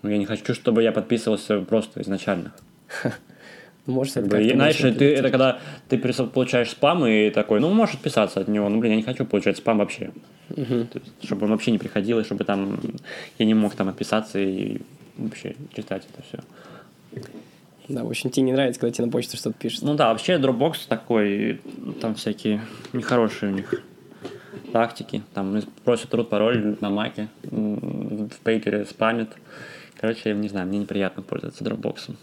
Ну, 0.01 0.09
я 0.09 0.17
не 0.17 0.25
хочу, 0.25 0.55
чтобы 0.55 0.81
я 0.81 0.91
подписывался 0.91 1.61
просто 1.61 2.01
изначально. 2.01 2.53
Ну, 3.87 3.93
может, 3.93 4.13
как 4.13 4.27
бы, 4.27 4.47
знаешь, 4.47 4.77
ты, 4.77 5.15
это 5.15 5.31
когда 5.31 5.57
ты 5.89 5.97
получаешь 5.97 6.69
спам 6.69 7.03
и 7.07 7.31
такой, 7.31 7.59
ну, 7.59 7.74
можешь 7.74 7.95
отписаться 7.95 8.39
от 8.39 8.47
него, 8.47 8.69
ну, 8.69 8.79
блин, 8.79 8.91
я 8.91 8.97
не 8.97 9.01
хочу 9.01 9.25
получать 9.25 9.57
спам 9.57 9.79
вообще. 9.79 10.11
Угу. 10.55 10.87
есть, 10.94 11.24
чтобы 11.24 11.46
он 11.46 11.51
вообще 11.51 11.72
не 11.72 11.77
приходил, 11.77 12.20
и 12.20 12.24
чтобы 12.24 12.44
там 12.44 12.79
я 13.37 13.46
не 13.46 13.53
мог 13.53 13.75
там 13.75 13.90
отписаться 13.90 14.40
и 14.40 14.81
вообще 15.18 15.55
читать 15.75 16.07
это 16.11 16.24
все. 16.24 17.24
Да, 17.87 18.03
в 18.03 18.09
общем, 18.09 18.29
тебе 18.29 18.46
не 18.46 18.53
нравится, 18.53 18.79
когда 18.79 18.94
тебе 18.94 19.05
на 19.05 19.11
почту 19.11 19.37
что-то 19.37 19.57
пишут. 19.57 19.83
Ну 19.83 19.96
да, 19.96 20.09
вообще 20.09 20.33
Dropbox 20.33 20.87
такой, 20.87 21.59
там 22.00 22.16
всякие 22.16 22.61
нехорошие 22.94 23.51
у 23.51 23.55
них 23.55 23.83
тактики. 24.72 25.24
Там 25.33 25.61
просят 25.83 26.14
root 26.14 26.25
пароль 26.25 26.77
на 26.79 26.90
маке, 26.90 27.27
в 27.44 28.40
пейпере 28.44 28.85
спамят. 28.85 29.29
Короче, 30.00 30.29
я 30.29 30.35
не 30.35 30.48
знаю, 30.48 30.68
мне 30.68 30.79
неприятно 30.79 31.22
пользоваться 31.22 31.64
Dropbox. 31.64 32.16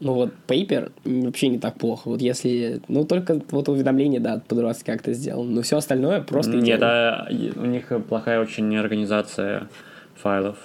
Ну 0.00 0.12
вот 0.12 0.32
Paper 0.46 0.92
вообще 1.04 1.48
не 1.48 1.58
так 1.58 1.78
плохо. 1.78 2.08
Вот 2.08 2.20
если... 2.20 2.80
Ну 2.88 3.04
только 3.04 3.40
вот 3.50 3.68
уведомление, 3.68 4.20
да, 4.20 4.42
по-дурацки 4.46 4.84
как-то 4.84 5.12
сделано. 5.12 5.50
Но 5.50 5.62
все 5.62 5.78
остальное 5.78 6.20
просто 6.20 6.52
Нет, 6.52 6.82
а 6.82 7.28
у 7.30 7.64
них 7.66 7.90
плохая 8.08 8.40
очень 8.40 8.76
организация 8.76 9.68
файлов. 10.14 10.58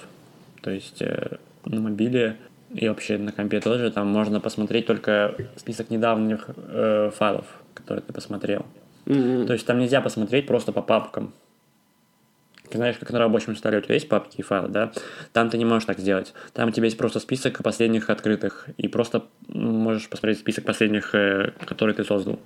То 0.60 0.70
есть 0.70 1.00
э, 1.00 1.36
на 1.64 1.80
мобиле 1.80 2.36
и 2.74 2.88
вообще 2.88 3.18
на 3.18 3.32
компе 3.32 3.60
тоже, 3.60 3.90
там 3.90 4.06
можно 4.08 4.40
посмотреть 4.40 4.86
только 4.86 5.34
список 5.56 5.90
недавних 5.90 6.48
э, 6.56 7.10
файлов, 7.14 7.46
которые 7.74 8.02
ты 8.02 8.12
посмотрел. 8.12 8.64
Mm-hmm. 9.06 9.46
То 9.46 9.52
есть 9.52 9.66
там 9.66 9.78
нельзя 9.78 10.00
посмотреть 10.00 10.46
просто 10.46 10.72
по 10.72 10.82
папкам. 10.82 11.32
Знаешь, 12.76 12.96
как 12.98 13.10
на 13.10 13.18
рабочем 13.18 13.56
столе 13.56 13.78
у 13.78 13.80
тебя 13.80 13.94
есть 13.94 14.08
папки 14.08 14.36
и 14.38 14.42
файлы, 14.42 14.68
да? 14.68 14.92
Там 15.32 15.50
ты 15.50 15.58
не 15.58 15.64
можешь 15.64 15.86
так 15.86 15.98
сделать. 15.98 16.34
Там 16.52 16.68
у 16.68 16.72
тебя 16.72 16.84
есть 16.84 16.98
просто 16.98 17.20
список 17.20 17.62
последних 17.62 18.10
открытых, 18.10 18.68
и 18.76 18.88
просто 18.88 19.24
можешь 19.48 20.08
посмотреть 20.08 20.38
список 20.38 20.64
последних, 20.64 21.14
э, 21.14 21.52
которые 21.64 21.94
ты 21.94 22.04
создал. 22.04 22.38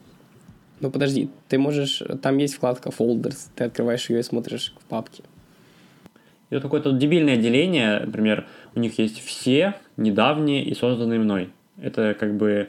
Ну 0.80 0.90
подожди, 0.90 1.30
ты 1.48 1.58
можешь... 1.58 2.02
Там 2.22 2.36
есть 2.38 2.54
вкладка 2.54 2.90
Folders, 2.90 3.48
ты 3.54 3.64
открываешь 3.64 4.08
ее 4.10 4.20
и 4.20 4.22
смотришь 4.22 4.74
в 4.78 4.84
папке. 4.84 5.22
Это 6.50 6.60
какое-то 6.60 6.92
дебильное 6.92 7.36
деление, 7.36 8.00
например, 8.00 8.46
у 8.74 8.80
них 8.80 8.98
есть 8.98 9.24
все 9.24 9.74
недавние 9.96 10.64
и 10.64 10.74
созданные 10.74 11.18
мной. 11.18 11.50
Это 11.80 12.14
как 12.18 12.36
бы 12.36 12.68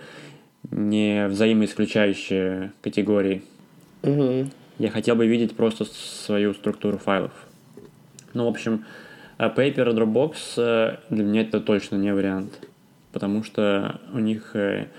не 0.71 1.27
взаимоисключающие 1.27 2.71
категории. 2.81 3.43
Угу. 4.03 4.49
Я 4.79 4.89
хотел 4.89 5.15
бы 5.15 5.27
видеть 5.27 5.55
просто 5.55 5.85
свою 5.85 6.53
структуру 6.53 6.97
файлов. 6.97 7.31
Ну, 8.37 8.45
в 8.45 8.49
общем, 8.49 8.85
э, 9.39 9.47
Paper 9.47 9.89
и 9.89 9.95
Dropbox 9.95 10.35
э, 10.57 10.97
для 11.09 11.23
меня 11.23 11.41
это 11.41 11.59
точно 11.59 11.95
не 11.95 12.13
вариант. 12.13 12.67
Потому 13.11 13.43
что 13.43 13.99
у 14.13 14.19
них 14.19 14.55
э, 14.55 14.89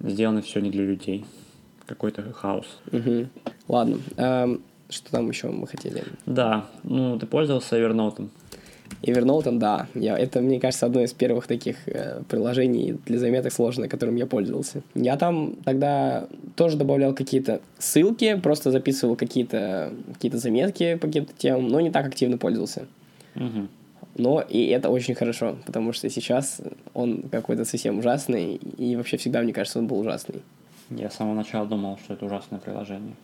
сделано 0.00 0.42
все 0.42 0.60
не 0.60 0.70
для 0.70 0.84
людей. 0.84 1.24
Какой-то 1.86 2.30
хаос. 2.34 2.66
Угу. 2.92 3.28
Ладно. 3.68 3.98
Эм, 4.18 4.60
что 4.90 5.10
там 5.10 5.30
еще 5.30 5.48
мы 5.48 5.66
хотели? 5.66 6.04
Да. 6.26 6.66
Ну, 6.82 7.18
ты 7.18 7.24
пользовался 7.24 7.78
Evernote? 7.78 8.28
Evernote, 9.02 9.58
да. 9.58 9.86
Я, 9.94 10.18
это, 10.18 10.40
мне 10.40 10.60
кажется, 10.60 10.86
одно 10.86 11.02
из 11.02 11.12
первых 11.12 11.46
таких 11.46 11.76
э, 11.86 12.22
приложений 12.28 12.98
для 13.06 13.18
заметок 13.18 13.52
сложных, 13.52 13.90
которым 13.90 14.16
я 14.16 14.26
пользовался. 14.26 14.82
Я 14.94 15.16
там 15.16 15.56
тогда 15.64 16.26
тоже 16.56 16.76
добавлял 16.76 17.14
какие-то 17.14 17.60
ссылки, 17.78 18.36
просто 18.36 18.70
записывал 18.70 19.16
какие-то 19.16 19.92
какие 20.12 20.30
заметки 20.32 20.94
по 20.96 21.06
каким-то 21.06 21.32
темам, 21.36 21.68
но 21.68 21.80
не 21.80 21.90
так 21.90 22.06
активно 22.06 22.38
пользовался. 22.38 22.86
Угу. 23.36 23.68
Но 24.16 24.40
и 24.40 24.66
это 24.66 24.90
очень 24.90 25.14
хорошо, 25.14 25.56
потому 25.66 25.92
что 25.92 26.08
сейчас 26.08 26.60
он 26.92 27.22
какой-то 27.30 27.64
совсем 27.64 27.98
ужасный, 27.98 28.60
и 28.78 28.96
вообще 28.96 29.16
всегда, 29.16 29.42
мне 29.42 29.52
кажется, 29.52 29.78
он 29.78 29.86
был 29.86 29.98
ужасный. 29.98 30.42
Я 30.90 31.10
с 31.10 31.16
самого 31.16 31.34
начала 31.34 31.66
думал, 31.66 31.98
что 32.04 32.14
это 32.14 32.26
ужасное 32.26 32.60
приложение. 32.60 33.14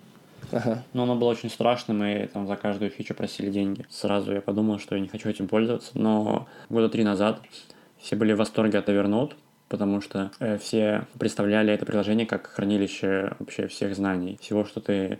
Ага. 0.53 0.83
Но 0.93 1.05
оно 1.05 1.17
было 1.17 1.31
очень 1.31 1.51
страшным, 1.51 2.03
и 2.05 2.27
там 2.27 2.47
за 2.47 2.57
каждую 2.57 2.91
фичу 2.91 3.15
просили 3.15 3.51
деньги. 3.51 3.87
Сразу 3.89 4.33
я 4.33 4.41
подумал, 4.41 4.79
что 4.79 4.95
я 4.95 5.01
не 5.01 5.09
хочу 5.09 5.29
этим 5.29 5.49
пользоваться, 5.49 5.91
но 5.95 6.47
года 6.69 6.89
три 6.89 7.05
назад 7.05 7.41
все 7.99 8.17
были 8.17 8.33
в 8.33 8.39
восторге 8.39 8.79
от 8.79 8.89
Evernote, 8.89 9.35
потому 9.69 10.01
что 10.01 10.31
э, 10.41 10.59
все 10.59 11.07
представляли 11.19 11.73
это 11.73 11.87
приложение 11.87 12.27
как 12.27 12.47
хранилище 12.47 13.35
вообще 13.39 13.67
всех 13.69 13.95
знаний, 13.95 14.39
всего, 14.41 14.65
что 14.65 14.81
ты 14.81 15.19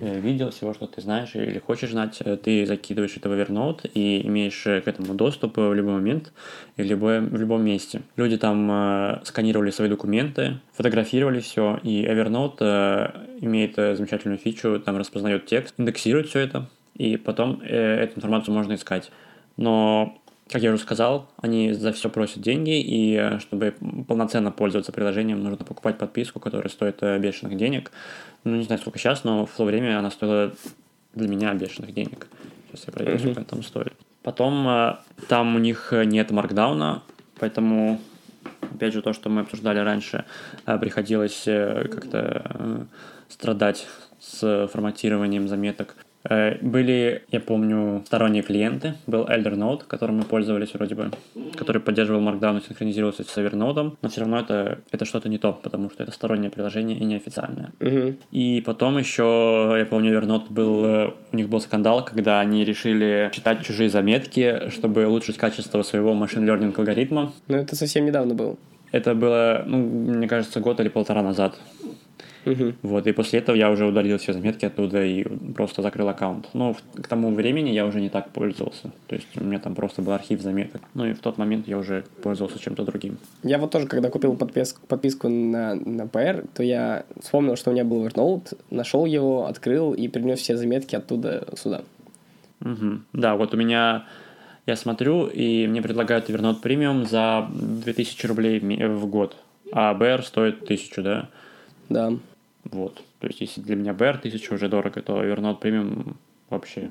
видел, 0.00 0.50
всего, 0.50 0.74
что 0.74 0.86
ты 0.86 1.00
знаешь 1.00 1.34
или 1.34 1.58
хочешь 1.58 1.90
знать, 1.90 2.18
э, 2.24 2.36
ты 2.36 2.66
закидываешь 2.66 3.16
это 3.16 3.28
в 3.28 3.32
Evernote 3.32 3.90
и 3.92 4.26
имеешь 4.26 4.66
э, 4.66 4.80
к 4.80 4.88
этому 4.88 5.14
доступ 5.14 5.56
в 5.56 5.74
любой 5.74 5.94
момент 5.94 6.32
и 6.76 6.82
в, 6.82 6.86
любое, 6.86 7.20
в 7.20 7.36
любом 7.36 7.64
месте. 7.64 8.02
Люди 8.16 8.36
там 8.36 8.70
э, 8.70 9.20
сканировали 9.24 9.70
свои 9.70 9.88
документы, 9.88 10.58
фотографировали 10.72 11.40
все, 11.40 11.80
и 11.82 12.04
Evernote 12.04 12.58
э, 12.60 13.10
имеет 13.40 13.76
замечательную 13.76 14.38
фичу, 14.38 14.80
там 14.80 14.96
распознает 14.96 15.46
текст, 15.46 15.74
индексирует 15.78 16.28
все 16.28 16.40
это, 16.40 16.68
и 16.94 17.16
потом 17.16 17.60
э, 17.62 18.04
эту 18.04 18.18
информацию 18.18 18.54
можно 18.54 18.74
искать. 18.74 19.10
Но 19.56 20.18
как 20.50 20.62
я 20.62 20.72
уже 20.72 20.82
сказал, 20.82 21.28
они 21.42 21.72
за 21.72 21.92
все 21.92 22.08
просят 22.08 22.42
деньги, 22.42 22.80
и 22.80 23.38
чтобы 23.40 23.74
полноценно 24.06 24.50
пользоваться 24.50 24.92
приложением, 24.92 25.42
нужно 25.42 25.64
покупать 25.64 25.98
подписку, 25.98 26.40
которая 26.40 26.68
стоит 26.68 27.00
бешеных 27.20 27.56
денег 27.56 27.92
ну, 28.44 28.56
не 28.56 28.64
знаю, 28.64 28.80
сколько 28.80 28.98
сейчас, 28.98 29.24
но 29.24 29.46
в 29.46 29.50
то 29.50 29.64
время 29.64 29.98
она 29.98 30.10
стоила 30.10 30.52
для 31.14 31.28
меня 31.28 31.52
бешеных 31.54 31.92
денег. 31.92 32.28
Сейчас 32.68 32.86
я 32.86 32.92
проверю, 32.92 33.18
сколько 33.18 33.40
она 33.40 33.46
там 33.46 33.62
стоит. 33.62 33.92
Потом 34.22 34.68
э, 34.68 34.96
там 35.28 35.56
у 35.56 35.58
них 35.58 35.92
нет 35.92 36.30
маркдауна, 36.30 37.02
поэтому, 37.38 38.00
опять 38.60 38.92
же, 38.92 39.02
то, 39.02 39.12
что 39.12 39.30
мы 39.30 39.42
обсуждали 39.42 39.78
раньше, 39.78 40.24
э, 40.66 40.78
приходилось 40.78 41.44
э, 41.46 41.88
как-то 41.88 42.86
страдать 43.28 43.86
с 44.20 44.68
форматированием 44.68 45.48
заметок. 45.48 45.96
Э, 46.28 46.56
Были, 46.60 47.22
я 47.30 47.40
помню, 47.40 48.02
сторонние 48.06 48.42
клиенты. 48.42 48.94
Был 49.06 49.24
Eldernote, 49.24 49.84
которым 49.86 50.18
мы 50.18 50.24
пользовались 50.24 50.74
вроде 50.74 50.94
бы, 50.94 51.10
который 51.56 51.80
поддерживал 51.80 52.20
Markdown 52.20 52.58
и 52.58 52.66
синхронизировался 52.66 53.24
с 53.24 53.36
Evernote, 53.38 53.96
но 54.02 54.08
все 54.08 54.20
равно 54.20 54.40
это, 54.40 54.78
это 54.90 55.04
что-то 55.04 55.28
не 55.28 55.38
то, 55.38 55.52
потому 55.52 55.90
что 55.90 56.02
это 56.02 56.12
стороннее 56.12 56.50
приложение 56.50 56.98
и 56.98 57.04
неофициальное. 57.04 57.72
Мгм. 57.80 58.16
И 58.30 58.62
потом 58.64 58.98
еще, 58.98 59.76
я 59.78 59.86
помню, 59.86 60.18
Evernote 60.18 60.46
был, 60.50 60.84
э, 60.84 61.10
у 61.32 61.36
них 61.36 61.48
был 61.48 61.60
скандал, 61.60 62.04
когда 62.04 62.40
они 62.40 62.64
решили 62.64 63.30
читать 63.32 63.64
чужие 63.64 63.90
заметки, 63.90 64.70
чтобы 64.70 65.06
улучшить 65.06 65.36
качество 65.36 65.82
своего 65.82 66.14
машин 66.14 66.48
learning 66.48 66.74
алгоритма. 66.76 67.32
Ну, 67.48 67.56
это 67.56 67.76
совсем 67.76 68.04
недавно 68.06 68.34
было. 68.34 68.56
Это 68.90 69.14
было, 69.14 69.64
ну, 69.66 69.78
мне 69.78 70.28
кажется, 70.28 70.60
год 70.60 70.80
или 70.80 70.88
полтора 70.88 71.22
назад. 71.22 71.58
Мгм. 72.48 72.74
Вот, 72.82 73.06
и 73.06 73.12
после 73.12 73.38
этого 73.40 73.56
я 73.56 73.70
уже 73.70 73.84
удалил 73.86 74.16
все 74.18 74.32
заметки 74.32 74.64
оттуда 74.64 75.04
и 75.04 75.22
просто 75.52 75.82
закрыл 75.82 76.08
аккаунт. 76.08 76.48
Но 76.54 76.72
в- 76.72 77.02
к 77.02 77.06
тому 77.08 77.34
времени 77.34 77.70
я 77.70 77.84
уже 77.86 78.00
не 78.00 78.08
так 78.08 78.30
пользовался. 78.30 78.90
То 79.06 79.16
есть 79.16 79.28
у 79.36 79.44
меня 79.44 79.58
там 79.58 79.74
просто 79.74 80.02
был 80.02 80.12
архив 80.12 80.40
заметок. 80.40 80.80
Ну 80.94 81.06
и 81.06 81.12
в 81.12 81.18
тот 81.20 81.38
момент 81.38 81.68
я 81.68 81.76
уже 81.78 82.04
пользовался 82.22 82.58
чем-то 82.58 82.84
другим. 82.84 83.18
Я 83.42 83.58
вот 83.58 83.70
тоже, 83.70 83.86
когда 83.86 84.08
купил 84.10 84.34
подписку, 84.36 84.80
подписку 84.86 85.28
на, 85.28 85.74
на 85.74 86.02
PR, 86.02 86.46
то 86.54 86.62
я 86.62 87.04
вспомнил, 87.20 87.56
что 87.56 87.70
у 87.70 87.72
меня 87.74 87.84
был 87.84 88.06
Evernote, 88.06 88.56
нашел 88.70 89.04
его, 89.06 89.46
открыл 89.46 89.92
и 89.92 90.08
перенес 90.08 90.38
все 90.40 90.56
заметки 90.56 90.96
оттуда 90.96 91.46
сюда. 91.56 91.82
Мгм. 92.60 93.04
Да, 93.12 93.36
вот 93.36 93.54
у 93.54 93.56
меня, 93.56 94.06
я 94.66 94.76
смотрю, 94.76 95.26
и 95.26 95.66
мне 95.66 95.82
предлагают 95.82 96.30
Evernote 96.30 96.60
премиум 96.60 97.06
за 97.06 97.46
2000 97.52 98.26
рублей 98.26 98.58
в 98.60 99.06
год. 99.06 99.36
А 99.72 99.92
BR 99.94 100.22
стоит 100.22 100.62
1000, 100.62 101.02
да? 101.02 101.28
Да. 101.88 102.12
Вот. 102.64 103.02
То 103.20 103.26
есть 103.26 103.40
если 103.40 103.60
для 103.60 103.76
меня 103.76 103.92
BR 103.92 104.18
1000 104.18 104.54
уже 104.54 104.68
дорого, 104.68 105.02
то 105.02 105.22
Evernote 105.22 105.58
премиум 105.58 106.16
вообще 106.50 106.90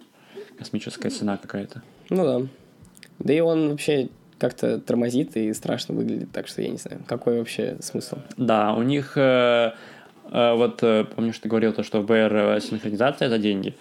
космическая 0.58 1.10
цена 1.10 1.38
какая-то. 1.38 1.82
Ну 2.10 2.24
да. 2.24 2.48
Да 3.20 3.34
и 3.34 3.40
он 3.40 3.70
вообще 3.70 4.10
как-то 4.38 4.80
тормозит 4.80 5.36
и 5.36 5.54
страшно 5.54 5.96
выглядит, 5.96 6.32
так 6.32 6.48
что 6.48 6.62
я 6.62 6.70
не 6.70 6.78
знаю, 6.78 7.02
какой 7.08 7.40
вообще 7.40 7.78
смысл. 7.82 8.18
Да, 8.38 8.74
у 8.74 8.84
них, 8.84 9.14
э, 9.16 9.72
э, 10.32 10.54
вот 10.54 10.84
э, 10.84 11.06
помнишь, 11.06 11.40
ты 11.40 11.50
говорил 11.50 11.74
то, 11.74 11.84
что 11.84 12.02
VR 12.02 12.60
синхронизация 12.62 13.30
за 13.30 13.40
деньги. 13.40 13.76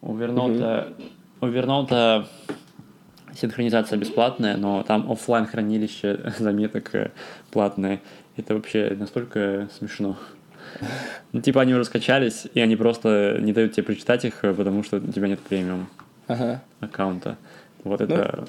У 0.00 0.14
Верноута, 0.14 0.94
у 1.40 1.46
Верноута 1.46 2.26
синхронизация 3.34 3.98
бесплатная, 3.98 4.56
но 4.56 4.82
там 4.82 5.10
оффлайн 5.10 5.46
хранилище 5.46 6.32
заметок 6.38 6.94
э, 6.94 7.10
платное. 7.50 8.00
Это 8.36 8.54
вообще 8.54 8.96
настолько 8.98 9.68
смешно. 9.76 10.16
Ну, 11.32 11.40
типа 11.40 11.60
они 11.60 11.74
уже 11.74 11.84
скачались, 11.84 12.46
и 12.54 12.60
они 12.60 12.76
просто 12.76 13.38
не 13.40 13.52
дают 13.52 13.72
тебе 13.72 13.84
прочитать 13.84 14.24
их, 14.24 14.44
э, 14.44 14.54
потому 14.54 14.82
что 14.82 14.96
у 14.96 15.12
тебя 15.12 15.28
нет 15.28 15.40
премиум 15.40 15.88
Ага. 16.26 16.62
аккаунта. 16.80 17.36
Вот 17.84 18.00
это... 18.00 18.46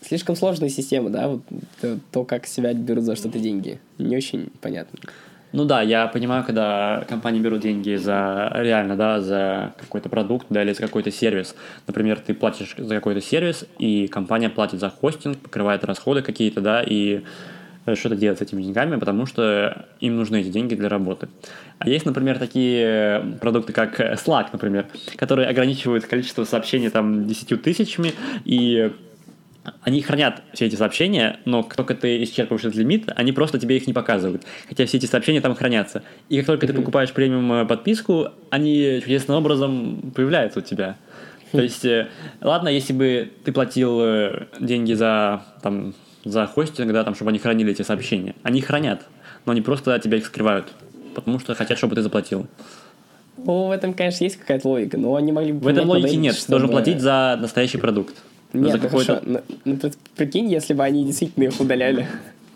Слишком 0.00 0.36
сложная 0.36 0.68
система, 0.68 1.10
да? 1.10 1.28
Вот 1.28 1.42
то, 1.80 1.98
то, 2.10 2.24
как 2.24 2.46
себя 2.46 2.74
берут 2.74 3.04
за 3.04 3.16
что-то 3.16 3.38
деньги. 3.38 3.80
Не 3.98 4.16
очень 4.16 4.50
понятно. 4.60 4.98
Ну 5.52 5.66
да, 5.66 5.82
я 5.82 6.06
понимаю, 6.06 6.44
когда 6.44 7.04
компании 7.08 7.38
берут 7.38 7.60
деньги 7.60 7.94
за 7.96 8.50
реально, 8.54 8.96
да, 8.96 9.20
за 9.20 9.74
какой-то 9.78 10.08
продукт, 10.08 10.46
да, 10.48 10.62
или 10.62 10.72
за 10.72 10.80
какой-то 10.80 11.10
сервис. 11.10 11.54
Например, 11.86 12.18
ты 12.18 12.32
платишь 12.32 12.74
за 12.78 12.94
какой-то 12.94 13.20
сервис, 13.20 13.66
и 13.78 14.08
компания 14.08 14.48
платит 14.48 14.80
за 14.80 14.88
хостинг, 14.88 15.38
покрывает 15.38 15.84
расходы 15.84 16.22
какие-то, 16.22 16.62
да, 16.62 16.82
и 16.82 17.16
э, 17.16 17.22
что-то 17.94 18.16
делать 18.16 18.38
с 18.38 18.42
этими 18.42 18.62
деньгами, 18.62 18.96
потому 18.96 19.26
что 19.26 19.86
им 20.00 20.16
нужны 20.16 20.40
эти 20.40 20.48
деньги 20.48 20.74
для 20.74 20.88
работы. 20.88 21.28
А 21.78 21.88
есть, 21.88 22.06
например, 22.06 22.38
такие 22.38 23.36
продукты, 23.40 23.72
как 23.72 23.98
Slack, 24.00 24.48
например, 24.52 24.86
которые 25.16 25.48
ограничивают 25.48 26.06
количество 26.06 26.44
сообщений 26.44 26.90
там 26.90 27.26
10 27.26 27.62
тысячами, 27.62 28.12
и 28.44 28.92
они 29.82 30.02
хранят 30.02 30.42
все 30.52 30.66
эти 30.66 30.74
сообщения, 30.74 31.38
но 31.44 31.62
как 31.62 31.76
только 31.76 31.94
ты 31.94 32.22
исчерпываешь 32.24 32.64
этот 32.64 32.76
лимит, 32.76 33.10
они 33.14 33.32
просто 33.32 33.58
тебе 33.58 33.76
их 33.76 33.86
не 33.86 33.92
показывают. 33.92 34.42
Хотя 34.68 34.86
все 34.86 34.96
эти 34.96 35.06
сообщения 35.06 35.40
там 35.40 35.54
хранятся. 35.54 36.02
И 36.28 36.38
как 36.38 36.46
только 36.46 36.66
ты 36.66 36.72
покупаешь 36.72 37.12
премиум 37.12 37.52
э, 37.52 37.64
подписку, 37.64 38.30
они 38.50 39.00
чудесным 39.02 39.36
образом 39.38 40.12
появляются 40.14 40.58
у 40.58 40.62
тебя. 40.62 40.96
То 41.52 41.60
есть, 41.60 41.84
э, 41.84 42.08
ладно, 42.40 42.68
если 42.68 42.92
бы 42.92 43.30
ты 43.44 43.52
платил 43.52 44.00
э, 44.00 44.46
деньги 44.58 44.94
за, 44.94 45.44
там, 45.62 45.94
за 46.24 46.46
хостинг, 46.46 46.92
да, 46.92 47.04
там, 47.04 47.14
чтобы 47.14 47.30
они 47.30 47.38
хранили 47.38 47.72
эти 47.72 47.82
сообщения. 47.82 48.34
Они 48.42 48.60
хранят, 48.60 49.02
но 49.44 49.52
они 49.52 49.60
просто 49.60 49.94
от 49.94 50.02
тебя 50.02 50.18
их 50.18 50.26
скрывают. 50.26 50.66
Потому 51.14 51.38
что 51.38 51.54
хотят, 51.54 51.78
чтобы 51.78 51.94
ты 51.94 52.02
заплатил. 52.02 52.46
Ну, 53.36 53.68
в 53.68 53.70
этом, 53.70 53.94
конечно, 53.94 54.24
есть 54.24 54.36
какая-то 54.36 54.68
логика, 54.68 54.98
но 54.98 55.14
они 55.16 55.32
могли 55.32 55.52
бы... 55.52 55.60
В 55.60 55.66
этом 55.66 55.88
логики 55.88 56.14
нет. 56.14 56.36
Ты 56.36 56.50
должен 56.50 56.68
чтобы- 56.68 56.82
платить 56.82 57.00
за 57.00 57.38
настоящий 57.40 57.78
продукт. 57.78 58.14
Нет, 58.52 58.72
за 58.72 58.78
ну 58.78 58.88
хорошо. 58.88 59.20
Ну, 59.24 59.40
ну, 59.64 59.78
прикинь, 60.16 60.50
если 60.50 60.74
бы 60.74 60.84
они 60.84 61.04
действительно 61.04 61.44
их 61.44 61.58
удаляли, 61.58 62.06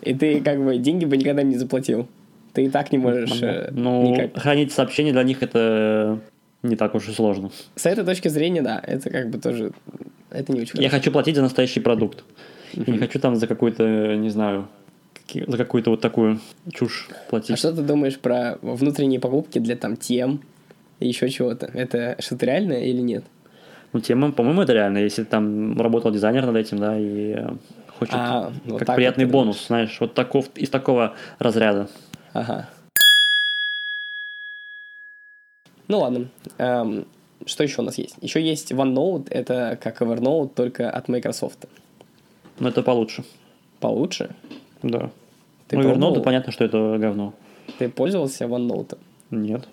и 0.03 0.15
ты 0.15 0.41
как 0.41 0.63
бы 0.63 0.77
деньги 0.79 1.05
бы 1.07 1.17
никогда 1.17 1.43
не 1.43 1.57
заплатил. 1.57 2.07
Ты 2.53 2.67
и 2.67 2.69
так 2.71 2.93
не 2.93 2.99
можешь 2.99 3.43
э, 3.43 3.71
Ну, 3.73 4.13
никак. 4.15 4.39
хранить 4.39 4.73
сообщения 4.73 5.13
для 5.13 5.23
них 5.23 5.43
это 5.43 6.19
не 6.63 6.77
так 6.77 6.95
уж 6.95 7.09
и 7.09 7.13
сложно. 7.13 7.51
С 7.75 7.87
этой 7.87 8.05
точки 8.05 8.29
зрения, 8.29 8.63
да, 8.63 8.81
это 8.87 9.11
как 9.11 9.31
бы 9.31 9.39
тоже... 9.39 9.73
Это 10.31 10.53
не 10.53 10.61
очень 10.61 10.81
Я 10.81 10.89
хорошо. 10.89 10.97
хочу 11.03 11.13
платить 11.13 11.37
за 11.37 11.43
настоящий 11.43 11.81
продукт. 11.81 12.25
Не 12.77 12.99
хочу 12.99 13.19
там 13.19 13.37
за 13.37 13.47
какую-то, 13.47 14.17
не 14.17 14.31
знаю, 14.31 14.69
за 15.35 15.57
какую-то 15.57 15.91
вот 15.91 16.01
такую 16.01 16.41
чушь 16.73 17.09
платить. 17.31 17.53
А 17.53 17.57
что 17.57 17.73
ты 17.73 17.83
думаешь 17.83 18.19
про 18.19 18.59
внутренние 18.63 19.21
покупки 19.21 19.59
для 19.59 19.77
там 19.77 19.97
тем 19.97 20.41
и 21.01 21.09
еще 21.09 21.29
чего-то? 21.29 21.67
Это 21.67 22.17
что-то 22.21 22.47
реальное 22.47 22.85
или 22.85 23.01
нет? 23.01 23.25
Ну, 23.93 24.01
тема, 24.01 24.33
по-моему, 24.33 24.63
это 24.63 24.73
реально. 24.73 24.99
Если 24.99 25.25
там 25.25 25.81
работал 25.81 26.11
дизайнер 26.11 26.45
над 26.45 26.57
этим, 26.57 26.79
да, 26.79 26.99
и 26.99 27.37
хочет 27.99 28.15
А, 28.15 28.53
вот 28.65 28.81
как 28.81 28.95
приятный 28.95 29.25
вот 29.25 29.33
бонус, 29.33 29.67
знаешь, 29.67 29.97
вот 30.01 30.15
таков, 30.15 30.49
из 30.55 30.69
такого 30.69 31.15
разряда. 31.39 31.89
Ага. 32.33 32.69
Ну 35.89 36.01
ладно. 36.01 36.29
Эм, 36.59 37.07
что 37.47 37.63
еще 37.63 37.81
у 37.81 37.85
нас 37.85 37.97
есть? 37.97 38.17
Еще 38.21 38.43
есть 38.43 38.73
OneNote, 38.73 39.29
это 39.31 39.79
как 39.81 40.03
Evernote, 40.03 40.51
только 40.55 40.91
от 40.91 41.09
Microsoft. 41.09 41.67
Но 42.59 42.69
это 42.69 42.83
получше. 42.83 43.25
Получше. 43.81 44.31
Да. 44.83 45.11
Ты 45.69 45.77
ну, 45.77 45.83
пробовал? 45.83 46.15
Evernote, 46.15 46.23
понятно, 46.23 46.53
что 46.53 46.65
это 46.65 46.97
говно. 46.99 47.35
Ты 47.79 47.89
пользовался 47.89 48.45
OneNote? 48.45 48.99
Нет. 49.31 49.69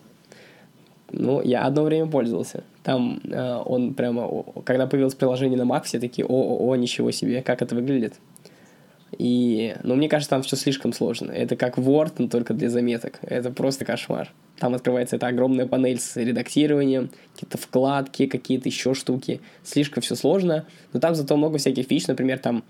Ну, 1.12 1.42
я 1.44 1.64
одно 1.66 1.84
время 1.84 2.08
пользовался. 2.08 2.64
Там 2.82 3.22
э, 3.24 3.62
он 3.66 3.94
прямо, 3.94 4.44
когда 4.66 4.88
появилось 4.88 5.14
приложение 5.14 5.64
на 5.64 5.72
Mac, 5.72 5.84
все 5.84 6.00
такие, 6.00 6.26
о-о-о, 6.26 6.76
ничего 6.76 7.12
себе, 7.12 7.42
как 7.44 7.62
это 7.62 7.76
выглядит. 7.76 8.16
И, 9.18 9.76
ну, 9.84 9.96
мне 9.96 10.10
кажется, 10.10 10.32
там 10.32 10.42
все 10.42 10.56
слишком 10.56 10.94
сложно. 10.94 11.32
Это 11.32 11.56
как 11.56 11.78
Word, 11.78 12.14
но 12.18 12.28
только 12.28 12.54
для 12.54 12.70
заметок. 12.70 13.20
Это 13.22 13.52
просто 13.52 13.86
кошмар. 13.86 14.32
Там 14.60 14.74
открывается 14.74 15.16
эта 15.16 15.28
огромная 15.28 15.68
панель 15.68 16.00
с 16.00 16.16
редактированием, 16.16 17.10
какие-то 17.34 17.58
вкладки, 17.58 18.28
какие-то 18.28 18.70
еще 18.70 18.94
штуки. 18.94 19.42
Слишком 19.64 20.02
все 20.02 20.16
сложно, 20.16 20.66
но 20.94 21.00
там 21.00 21.16
зато 21.16 21.36
много 21.36 21.58
всяких 21.58 21.88
фич. 21.88 22.08
Например, 22.08 22.40
там 22.40 22.64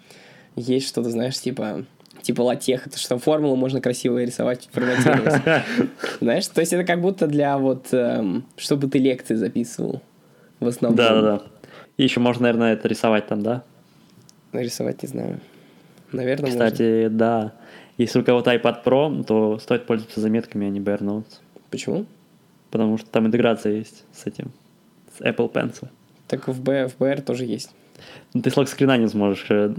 есть 0.56 0.88
что-то, 0.88 1.10
знаешь, 1.10 1.40
типа 1.40 1.86
типа 2.22 2.42
латех, 2.42 2.88
это 2.88 2.98
что 2.98 3.18
формулу 3.18 3.56
можно 3.58 3.82
красиво 3.82 4.24
рисовать, 4.24 4.70
форматировать. 4.72 5.42
Знаешь, 6.22 6.48
то 6.48 6.62
есть 6.62 6.72
это 6.72 6.86
как 6.86 7.02
будто 7.02 7.28
для 7.28 7.58
вот, 7.58 7.88
эм, 7.92 8.46
чтобы 8.56 8.88
ты 8.88 8.98
лекции 8.98 9.36
записывал 9.36 10.02
в 10.62 10.68
основном. 10.68 10.96
Да, 10.96 11.14
да, 11.14 11.22
да. 11.22 11.44
И 11.98 12.04
еще 12.04 12.22
можно, 12.22 12.44
наверное, 12.44 12.74
это 12.74 12.88
рисовать 12.88 13.28
там, 13.28 13.44
да? 13.44 13.64
Нарисовать 14.54 15.04
не 15.04 15.10
знаю. 15.10 15.40
Наверное, 16.14 16.50
Кстати, 16.52 17.08
да. 17.10 17.54
Если 17.98 18.20
у 18.20 18.24
кого-то 18.24 18.54
iPad 18.54 18.84
Pro, 18.84 19.24
то 19.24 19.60
стоит 19.60 19.86
пользоваться 19.86 20.20
заметками, 20.20 20.68
а 20.68 20.70
не 20.70 20.80
Bare 20.80 21.00
Notes. 21.00 21.06
можно. 21.06 21.24
Почему? 21.70 22.06
Потому 22.72 22.98
что 22.98 23.10
там 23.10 23.28
интеграция 23.28 23.74
есть 23.74 24.04
с 24.14 24.26
этим, 24.26 24.52
с 25.18 25.22
Apple 25.22 25.52
Pencil. 25.52 25.90
Так 26.28 26.48
в, 26.48 26.64
B, 26.64 26.88
в 26.88 26.98
BR 27.00 27.22
тоже 27.22 27.46
есть. 27.46 27.70
Ну, 28.34 28.42
ты 28.42 28.50
с 28.50 28.58
лог-скрина 28.58 28.98
не 28.98 29.08
сможешь 29.08 29.46
э, 29.50 29.74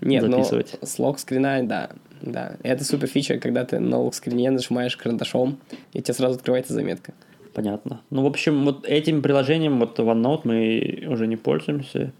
Нет, 0.00 0.22
записывать. 0.22 0.76
но 0.80 0.86
с 0.86 0.98
лог-скрина, 0.98 1.66
да. 1.66 1.90
Да, 2.22 2.52
это 2.62 2.84
супер 2.84 3.08
фича, 3.08 3.38
когда 3.38 3.64
ты 3.64 3.78
на 3.80 3.98
лог-скрине 3.98 4.50
нажимаешь 4.50 4.96
карандашом, 4.96 5.58
и 5.92 6.02
тебе 6.02 6.14
сразу 6.14 6.36
открывается 6.36 6.74
заметка. 6.74 7.14
Понятно. 7.54 8.00
Ну, 8.10 8.22
в 8.22 8.26
общем, 8.26 8.64
вот 8.64 8.86
этим 8.86 9.22
приложением, 9.22 9.80
вот 9.80 9.98
OneNote, 9.98 10.40
мы 10.44 11.08
уже 11.12 11.26
не 11.26 11.36
пользуемся. 11.36 12.12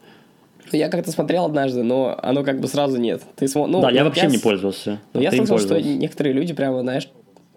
Ну, 0.73 0.79
Я 0.79 0.89
как-то 0.89 1.11
смотрел 1.11 1.45
однажды, 1.47 1.83
но 1.83 2.19
оно 2.23 2.43
как 2.45 2.61
бы 2.61 2.69
сразу 2.69 2.99
нет. 2.99 3.23
Ты 3.37 3.49
смо... 3.49 3.67
ну, 3.67 3.81
да, 3.81 3.91
я 3.91 4.05
вот 4.05 4.11
вообще 4.11 4.27
не 4.29 4.37
с- 4.39 4.41
пользовался. 4.43 4.91
Ну, 5.13 5.21
Вот 5.21 5.23
я 5.23 5.31
слышал, 5.33 5.59
что 5.59 5.81
некоторые 5.81 6.33
люди 6.33 6.53
прямо, 6.55 6.81
знаешь, 6.81 7.09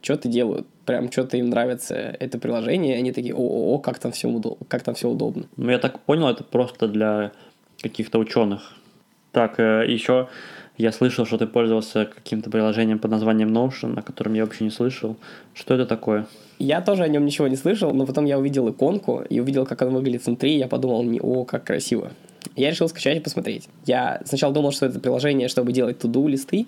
что-то 0.01 0.27
делают, 0.27 0.67
прям 0.85 1.11
что-то 1.11 1.37
им 1.37 1.49
нравится 1.49 1.95
это 1.95 2.37
приложение, 2.39 2.95
и 2.95 2.99
они 2.99 3.11
такие, 3.11 3.33
о, 3.35 3.75
о, 3.75 3.79
как 3.79 3.99
там 3.99 4.11
все 4.11 4.27
удобно, 4.27 4.65
как 4.67 4.83
там 4.83 4.95
все 4.95 5.09
удобно. 5.09 5.45
Ну, 5.55 5.69
я 5.71 5.79
так 5.79 5.99
понял, 5.99 6.27
это 6.27 6.43
просто 6.43 6.87
для 6.87 7.31
каких-то 7.81 8.19
ученых. 8.19 8.73
Так, 9.31 9.57
еще 9.59 10.27
Я 10.77 10.91
слышал, 10.91 11.25
что 11.25 11.37
ты 11.37 11.45
пользовался 11.45 12.05
каким-то 12.05 12.49
приложением 12.49 12.97
под 12.97 13.11
названием 13.11 13.55
Notion, 13.55 13.99
о 13.99 14.01
котором 14.01 14.33
я 14.33 14.43
вообще 14.43 14.63
не 14.63 14.71
слышал. 14.71 15.15
Что 15.53 15.75
это 15.75 15.85
такое? 15.85 16.25
Я 16.57 16.81
тоже 16.81 17.03
о 17.03 17.07
нем 17.07 17.25
ничего 17.25 17.47
не 17.47 17.55
слышал, 17.55 17.93
но 17.93 18.07
потом 18.07 18.25
я 18.25 18.39
увидел 18.39 18.67
иконку 18.69 19.21
и 19.29 19.39
увидел, 19.39 19.67
как 19.67 19.81
он 19.83 19.93
выглядит 19.93 20.25
внутри, 20.25 20.55
и 20.55 20.57
я 20.57 20.67
подумал, 20.67 21.05
о, 21.21 21.45
как 21.45 21.63
красиво. 21.63 22.11
Я 22.55 22.71
решил 22.71 22.89
скачать 22.89 23.17
и 23.17 23.21
посмотреть. 23.21 23.69
Я 23.85 24.21
сначала 24.25 24.51
думал, 24.53 24.71
что 24.71 24.87
это 24.87 24.99
приложение, 24.99 25.47
чтобы 25.47 25.73
делать 25.73 25.99
туду 25.99 26.27
листы, 26.27 26.65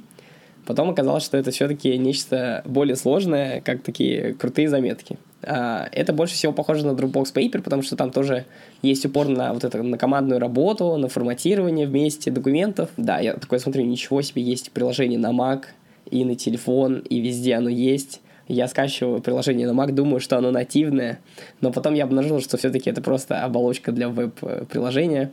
потом 0.67 0.91
оказалось, 0.91 1.23
что 1.23 1.37
это 1.37 1.49
все-таки 1.49 1.97
нечто 1.97 2.61
более 2.65 2.95
сложное, 2.95 3.61
как 3.61 3.81
такие 3.81 4.33
крутые 4.33 4.69
заметки. 4.69 5.17
А, 5.45 5.87
это 5.91 6.11
больше 6.11 6.33
всего 6.33 6.51
похоже 6.51 6.85
на 6.85 6.91
Dropbox 6.91 7.33
Paper, 7.33 7.61
потому 7.61 7.83
что 7.83 7.95
там 7.95 8.11
тоже 8.11 8.45
есть 8.81 9.05
упор 9.05 9.27
на 9.27 9.53
вот 9.53 9.63
это, 9.63 9.81
на 9.83 9.97
командную 9.97 10.39
работу, 10.39 10.97
на 10.97 11.07
форматирование 11.07 11.87
вместе 11.87 12.31
документов. 12.31 12.89
Да, 12.97 13.19
я 13.19 13.33
такой 13.35 13.59
смотрю, 13.59 13.83
ничего 13.83 14.21
себе, 14.21 14.41
есть 14.41 14.71
приложение 14.71 15.19
на 15.19 15.31
Mac 15.31 15.65
и 16.09 16.25
на 16.25 16.35
телефон, 16.35 16.99
и 16.99 17.19
везде 17.19 17.55
оно 17.55 17.69
есть. 17.69 18.21
Я 18.47 18.67
скачиваю 18.67 19.21
приложение 19.21 19.71
на 19.71 19.79
Mac, 19.79 19.91
думаю, 19.91 20.19
что 20.19 20.37
оно 20.37 20.51
нативное, 20.51 21.19
но 21.61 21.71
потом 21.71 21.93
я 21.93 22.03
обнаружил, 22.03 22.41
что 22.41 22.57
все-таки 22.57 22.89
это 22.89 23.01
просто 23.01 23.43
оболочка 23.43 23.91
для 23.91 24.09
веб-приложения. 24.09 25.31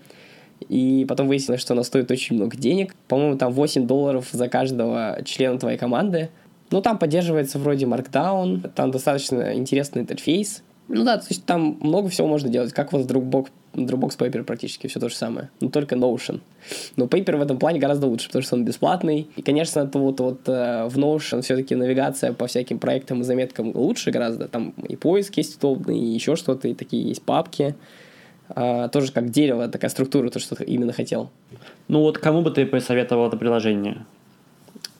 И 0.68 1.04
потом 1.08 1.26
выяснилось, 1.26 1.60
что 1.60 1.74
оно 1.74 1.82
стоит 1.82 2.10
очень 2.10 2.36
много 2.36 2.56
денег. 2.56 2.94
По-моему, 3.08 3.36
там 3.36 3.52
8 3.52 3.86
долларов 3.86 4.28
за 4.30 4.48
каждого 4.48 5.18
члена 5.24 5.58
твоей 5.58 5.76
команды. 5.76 6.30
Ну, 6.72 6.80
там 6.80 6.98
поддерживается 6.98 7.58
вроде 7.58 7.86
Markdown, 7.86 8.70
там 8.74 8.90
достаточно 8.90 9.54
интересный 9.54 10.02
интерфейс. 10.02 10.62
Ну 10.88 11.04
да, 11.04 11.18
то 11.18 11.26
есть 11.28 11.44
там 11.46 11.78
много 11.80 12.08
всего 12.08 12.26
можно 12.26 12.48
делать, 12.48 12.72
как 12.72 12.92
вот 12.92 13.02
Dropbox, 13.10 13.48
Dropbox 13.74 14.18
Paper 14.18 14.42
практически 14.42 14.88
все 14.88 14.98
то 14.98 15.08
же 15.08 15.14
самое, 15.14 15.50
но 15.60 15.68
только 15.68 15.94
Notion. 15.94 16.40
Но 16.96 17.06
Paper 17.06 17.36
в 17.36 17.42
этом 17.42 17.58
плане 17.58 17.78
гораздо 17.78 18.06
лучше, 18.06 18.26
потому 18.26 18.42
что 18.42 18.56
он 18.56 18.64
бесплатный. 18.64 19.28
И, 19.36 19.42
конечно, 19.42 19.80
это 19.80 19.98
вот, 19.98 20.20
вот 20.20 20.40
э, 20.48 20.88
в 20.88 20.98
Notion 20.98 21.42
все-таки 21.42 21.74
навигация 21.74 22.32
по 22.32 22.46
всяким 22.46 22.78
проектам 22.78 23.20
и 23.20 23.24
заметкам 23.24 23.74
лучше 23.74 24.10
гораздо. 24.10 24.48
Там 24.48 24.74
и 24.88 24.96
поиск 24.96 25.36
есть 25.36 25.58
удобный, 25.58 25.98
и 25.98 26.04
еще 26.04 26.36
что-то, 26.36 26.68
и 26.68 26.74
такие 26.74 27.06
есть 27.06 27.22
папки. 27.22 27.74
А, 28.48 28.88
тоже 28.88 29.12
как 29.12 29.30
дерево, 29.30 29.68
такая 29.68 29.90
структура, 29.90 30.28
то, 30.30 30.38
что 30.38 30.56
ты 30.56 30.64
именно 30.64 30.92
хотел. 30.92 31.30
Ну 31.88 32.00
вот 32.00 32.18
кому 32.18 32.42
бы 32.42 32.50
ты 32.50 32.66
посоветовал 32.66 33.28
это 33.28 33.36
приложение? 33.36 34.04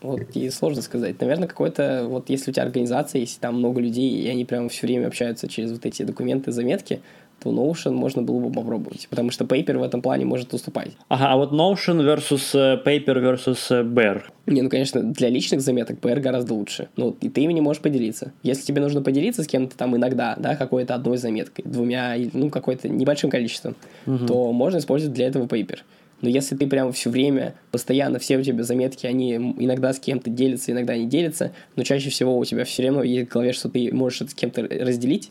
Вот 0.03 0.21
и 0.35 0.51
сложно 0.51 0.83
сказать. 0.83 1.21
Наверное, 1.21 1.49
какой-то, 1.49 2.07
вот 2.09 2.29
если 2.29 2.51
у 2.51 2.55
тебя 2.55 2.65
организация, 2.65 3.21
если 3.21 3.41
там 3.41 3.57
много 3.57 3.81
людей, 3.81 4.11
и 4.11 4.29
они 4.29 4.45
прямо 4.45 4.69
все 4.69 4.87
время 4.87 5.07
общаются 5.07 5.49
через 5.49 5.73
вот 5.73 5.87
эти 5.87 6.03
документы, 6.03 6.53
заметки, 6.53 7.01
то 7.43 7.51
Notion 7.51 7.93
можно 7.93 8.23
было 8.23 8.39
бы 8.39 8.53
попробовать, 8.53 9.09
потому 9.11 9.31
что 9.31 9.45
Paper 9.45 9.79
в 9.79 9.83
этом 9.83 10.01
плане 10.01 10.25
может 10.25 10.55
уступать. 10.55 10.93
Ага, 11.09 11.33
а 11.33 11.37
вот 11.37 11.53
Notion 11.53 12.01
versus 12.01 12.55
э, 12.55 12.81
Paper 12.85 13.21
versus 13.21 13.59
э, 13.71 13.83
Bear. 13.83 14.23
Не, 14.47 14.63
ну, 14.63 14.71
конечно, 14.71 15.03
для 15.03 15.29
личных 15.29 15.61
заметок 15.61 15.99
Bear 16.01 16.21
гораздо 16.21 16.55
лучше. 16.55 16.89
Ну, 16.97 17.17
и 17.21 17.29
ты 17.29 17.41
ими 17.43 17.53
не 17.53 17.61
можешь 17.61 17.83
поделиться. 17.83 18.33
Если 18.43 18.65
тебе 18.65 18.81
нужно 18.81 19.03
поделиться 19.03 19.43
с 19.43 19.47
кем-то 19.47 19.77
там 19.77 19.97
иногда, 19.97 20.37
да, 20.39 20.55
какой-то 20.55 20.95
одной 20.95 21.17
заметкой, 21.17 21.65
двумя, 21.67 22.15
ну, 22.33 22.49
какой-то 22.49 22.89
небольшим 22.89 23.31
количеством, 23.31 23.75
угу. 24.07 24.27
то 24.27 24.53
можно 24.53 24.79
использовать 24.79 25.15
для 25.15 25.27
этого 25.27 25.47
Paper. 25.47 25.81
Но 26.23 26.29
если 26.29 26.57
ты 26.57 26.67
прямо 26.67 26.93
все 26.93 27.11
время, 27.11 27.55
постоянно 27.71 28.19
все 28.19 28.39
у 28.39 28.43
тебя 28.43 28.63
заметки, 28.63 29.07
они 29.07 29.35
иногда 29.35 29.93
с 29.93 29.99
кем-то 29.99 30.31
делятся, 30.31 30.73
иногда 30.73 30.97
не 30.97 31.07
делятся, 31.07 31.53
но 31.77 31.83
чаще 31.83 32.11
всего 32.11 32.39
у 32.39 32.45
тебя 32.45 32.65
все 32.65 32.85
равно 32.85 33.03
есть 33.03 33.29
в 33.29 33.33
голове, 33.33 33.53
что 33.53 33.69
ты 33.69 33.93
можешь 33.93 34.23
это 34.23 34.31
с 34.31 34.35
кем-то 34.35 34.63
разделить, 34.63 35.31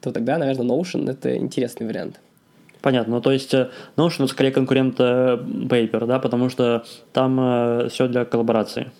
то 0.00 0.12
тогда, 0.12 0.38
наверное, 0.38 0.66
Notion— 0.66 1.10
это 1.10 1.36
интересный 1.36 1.86
вариант. 1.86 2.20
Понятно. 2.80 3.16
Ну, 3.16 3.20
то 3.20 3.32
есть 3.32 3.52
э, 3.54 3.70
Notion 3.96 4.28
скорее 4.28 4.52
конкурент 4.52 4.96
э, 5.00 5.36
Paper, 5.36 6.06
да, 6.06 6.18
потому 6.18 6.48
что 6.48 6.84
там 7.12 7.38
э, 7.40 7.88
все 7.88 8.06
для 8.06 8.24
коллаборации. 8.24 8.90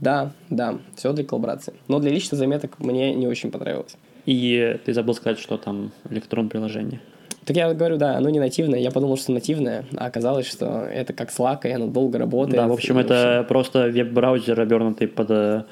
Да, 0.00 0.32
да, 0.50 0.78
все 0.96 1.12
для 1.12 1.24
коллаборации. 1.24 1.74
Но 1.86 1.98
для 2.00 2.10
личных 2.10 2.38
заметок 2.38 2.78
мне 2.78 3.14
не 3.14 3.26
очень 3.26 3.50
понравилось. 3.50 3.96
И 4.26 4.78
ты 4.84 4.92
забыл 4.92 5.14
сказать, 5.14 5.38
что 5.38 5.56
там 5.56 5.92
электрон 6.10 6.48
приложение. 6.48 7.00
Так 7.48 7.56
я 7.56 7.72
говорю, 7.72 7.96
да, 7.96 8.18
оно 8.18 8.28
не 8.28 8.40
нативное. 8.40 8.78
Я 8.78 8.90
подумал, 8.90 9.16
что 9.16 9.32
нативное, 9.32 9.86
а 9.96 10.04
оказалось, 10.04 10.44
что 10.46 10.82
это 10.82 11.14
как 11.14 11.30
Slack, 11.30 11.60
и 11.66 11.70
оно 11.70 11.86
долго 11.86 12.18
работает. 12.18 12.56
Да, 12.56 12.68
в 12.68 12.72
общем, 12.72 12.98
это 12.98 13.38
общем... 13.38 13.48
просто 13.48 13.88
веб-браузер, 13.88 14.60
обернутый 14.60 15.08
под 15.08 15.30
э, 15.30 15.64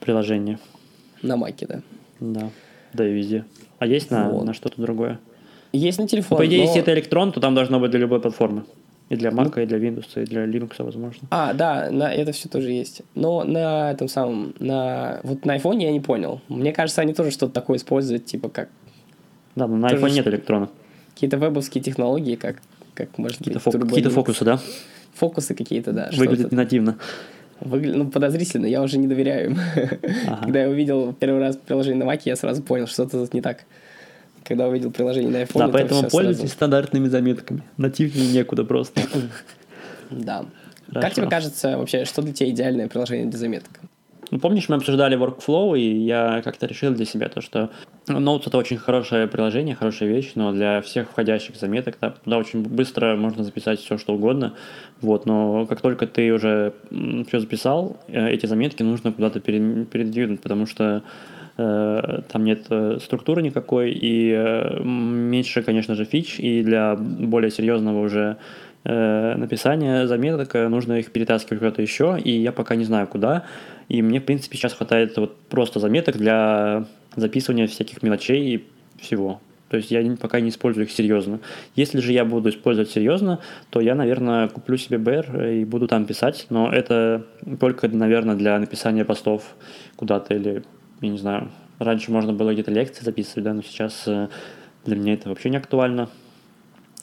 приложение. 0.00 0.58
На 1.22 1.36
маке, 1.36 1.66
да. 1.68 1.80
Да, 2.18 2.50
да 2.92 3.08
и 3.08 3.12
везде. 3.12 3.44
А 3.78 3.86
есть 3.86 4.10
на, 4.10 4.30
вот. 4.30 4.44
на 4.44 4.52
что-то 4.52 4.82
другое? 4.82 5.20
Есть 5.72 6.00
на 6.00 6.08
телефон. 6.08 6.38
Ну, 6.38 6.44
по 6.44 6.46
идее, 6.48 6.58
но... 6.58 6.64
если 6.64 6.80
это 6.80 6.92
электрон, 6.92 7.30
то 7.30 7.38
там 7.38 7.54
должно 7.54 7.78
быть 7.78 7.92
для 7.92 8.00
любой 8.00 8.20
платформы. 8.20 8.64
И 9.08 9.14
для 9.14 9.30
Mac, 9.30 9.52
ну, 9.54 9.62
и 9.62 9.66
для 9.66 9.78
Windows, 9.78 10.20
и 10.20 10.24
для 10.24 10.44
Linux, 10.44 10.72
возможно. 10.78 11.28
А, 11.30 11.52
да, 11.52 11.88
на 11.92 12.12
это 12.12 12.32
все 12.32 12.48
тоже 12.48 12.72
есть. 12.72 13.02
Но 13.14 13.44
на 13.44 13.92
этом 13.92 14.08
самом, 14.08 14.54
на 14.58 15.20
вот 15.22 15.44
на 15.44 15.56
iPhone 15.56 15.80
я 15.80 15.92
не 15.92 16.00
понял. 16.00 16.40
Мне 16.48 16.72
кажется, 16.72 17.00
они 17.00 17.14
тоже 17.14 17.30
что-то 17.30 17.52
такое 17.52 17.76
используют, 17.76 18.26
типа 18.26 18.48
как. 18.48 18.70
Да, 19.54 19.68
но 19.68 19.76
на 19.76 19.86
iPhone 19.86 20.10
нет 20.10 20.26
электрона 20.26 20.68
какие-то 21.14 21.36
вебовские 21.36 21.82
технологии, 21.82 22.36
как, 22.36 22.56
как 22.94 23.16
может 23.18 23.38
какие-то 23.38 23.60
быть. 23.60 23.74
Фок- 23.74 23.88
какие-то 23.88 24.10
фокусы, 24.10 24.44
да? 24.44 24.60
Фокусы 25.14 25.54
какие-то, 25.54 25.92
да. 25.92 26.10
Выглядит 26.16 26.52
не 26.52 26.56
нативно. 26.56 26.98
Выгля... 27.60 27.94
Ну, 27.94 28.10
подозрительно, 28.10 28.66
я 28.66 28.82
уже 28.82 28.98
не 28.98 29.06
доверяю 29.06 29.50
им. 29.50 29.58
Ага. 30.26 30.42
Когда 30.42 30.62
я 30.62 30.68
увидел 30.68 31.12
первый 31.12 31.40
раз 31.40 31.56
приложение 31.56 32.04
на 32.04 32.10
Mac, 32.10 32.22
я 32.24 32.34
сразу 32.34 32.62
понял, 32.62 32.86
что 32.86 33.04
что-то 33.04 33.24
тут 33.24 33.34
не 33.34 33.40
так. 33.40 33.64
Когда 34.44 34.66
увидел 34.66 34.90
приложение 34.90 35.30
на 35.30 35.42
iPhone, 35.42 35.58
Да, 35.58 35.68
поэтому 35.68 36.02
пользуйтесь 36.10 36.40
сразу... 36.40 36.54
стандартными 36.54 37.08
заметками. 37.08 37.62
Нативнее 37.76 38.32
некуда 38.32 38.64
просто. 38.64 39.00
Да. 40.10 40.46
Как 40.92 41.14
тебе 41.14 41.28
кажется 41.28 41.78
вообще, 41.78 42.04
что 42.04 42.22
для 42.22 42.32
тебя 42.32 42.50
идеальное 42.50 42.88
приложение 42.88 43.26
для 43.26 43.38
заметок? 43.38 43.70
Ну, 44.32 44.38
помнишь, 44.38 44.70
мы 44.70 44.76
обсуждали 44.76 45.14
workflow, 45.18 45.78
и 45.78 46.04
я 46.04 46.40
как-то 46.42 46.66
решил 46.66 46.94
для 46.94 47.04
себя 47.04 47.28
то, 47.28 47.42
что 47.42 47.68
Notes— 48.06 48.44
это 48.46 48.56
очень 48.56 48.78
хорошее 48.78 49.26
приложение, 49.26 49.74
хорошая 49.74 50.08
вещь, 50.08 50.32
но 50.36 50.52
для 50.52 50.80
всех 50.80 51.10
входящих 51.10 51.56
заметок 51.56 51.98
да, 52.00 52.14
туда 52.24 52.38
очень 52.38 52.62
быстро 52.62 53.14
можно 53.14 53.44
записать 53.44 53.80
все, 53.80 53.98
что 53.98 54.14
угодно. 54.14 54.54
Вот, 55.02 55.26
но 55.26 55.66
как 55.66 55.82
только 55.82 56.06
ты 56.06 56.32
уже 56.32 56.72
все 57.28 57.40
записал, 57.40 57.98
э, 58.08 58.30
эти 58.30 58.46
заметки 58.46 58.82
нужно 58.82 59.12
куда-то 59.12 59.38
передвинуть, 59.40 60.40
потому 60.40 60.64
что 60.64 61.02
э, 61.58 62.20
там 62.32 62.44
нет 62.44 62.64
э, 62.70 63.00
структуры 63.02 63.42
никакой, 63.42 63.92
и 63.92 64.32
меньше, 64.82 65.62
конечно 65.62 65.94
же, 65.94 66.06
фич, 66.06 66.40
и 66.40 66.62
для 66.62 66.96
более 66.96 67.50
серьезного 67.50 68.00
уже 68.00 68.38
написания 68.84 70.08
заметок 70.08 70.54
нужно 70.54 70.94
их 70.94 71.12
перетаскивать 71.12 71.60
куда-то 71.60 71.82
еще, 71.82 72.18
и 72.18 72.32
я 72.32 72.50
пока 72.50 72.74
не 72.74 72.82
знаю 72.82 73.06
куда. 73.06 73.44
И 73.92 74.00
мне, 74.00 74.20
в 74.20 74.24
принципе, 74.24 74.56
сейчас 74.56 74.72
хватает 74.72 75.18
вот 75.18 75.36
просто 75.50 75.78
заметок 75.78 76.16
для 76.16 76.86
записывания 77.14 77.66
всяких 77.66 78.02
мелочей 78.02 78.54
и 78.54 78.64
всего. 78.98 79.38
То 79.68 79.76
есть 79.76 79.90
я 79.90 80.02
пока 80.18 80.40
не 80.40 80.48
использую 80.48 80.86
их 80.86 80.90
серьезно. 80.90 81.40
Если 81.76 82.00
же 82.00 82.12
я 82.12 82.24
буду 82.24 82.48
использовать 82.48 82.90
серьезно, 82.90 83.40
то 83.68 83.80
я, 83.82 83.94
наверное, 83.94 84.48
куплю 84.48 84.78
себе 84.78 84.96
BR 84.96 85.60
и 85.60 85.66
буду 85.66 85.88
там 85.88 86.06
писать. 86.06 86.46
Но 86.48 86.72
это 86.72 87.26
только, 87.60 87.86
наверное, 87.86 88.34
для 88.34 88.58
написания 88.58 89.04
постов 89.04 89.56
куда-то 89.96 90.32
или, 90.36 90.64
я 91.02 91.08
не 91.10 91.18
знаю, 91.18 91.50
раньше 91.78 92.12
можно 92.12 92.32
было 92.32 92.54
где-то 92.54 92.70
лекции 92.70 93.04
записывать, 93.04 93.44
да, 93.44 93.52
но 93.52 93.60
сейчас 93.60 94.04
э, 94.06 94.28
для 94.86 94.96
меня 94.96 95.12
это 95.12 95.28
вообще 95.28 95.50
не 95.50 95.58
актуально. 95.58 96.08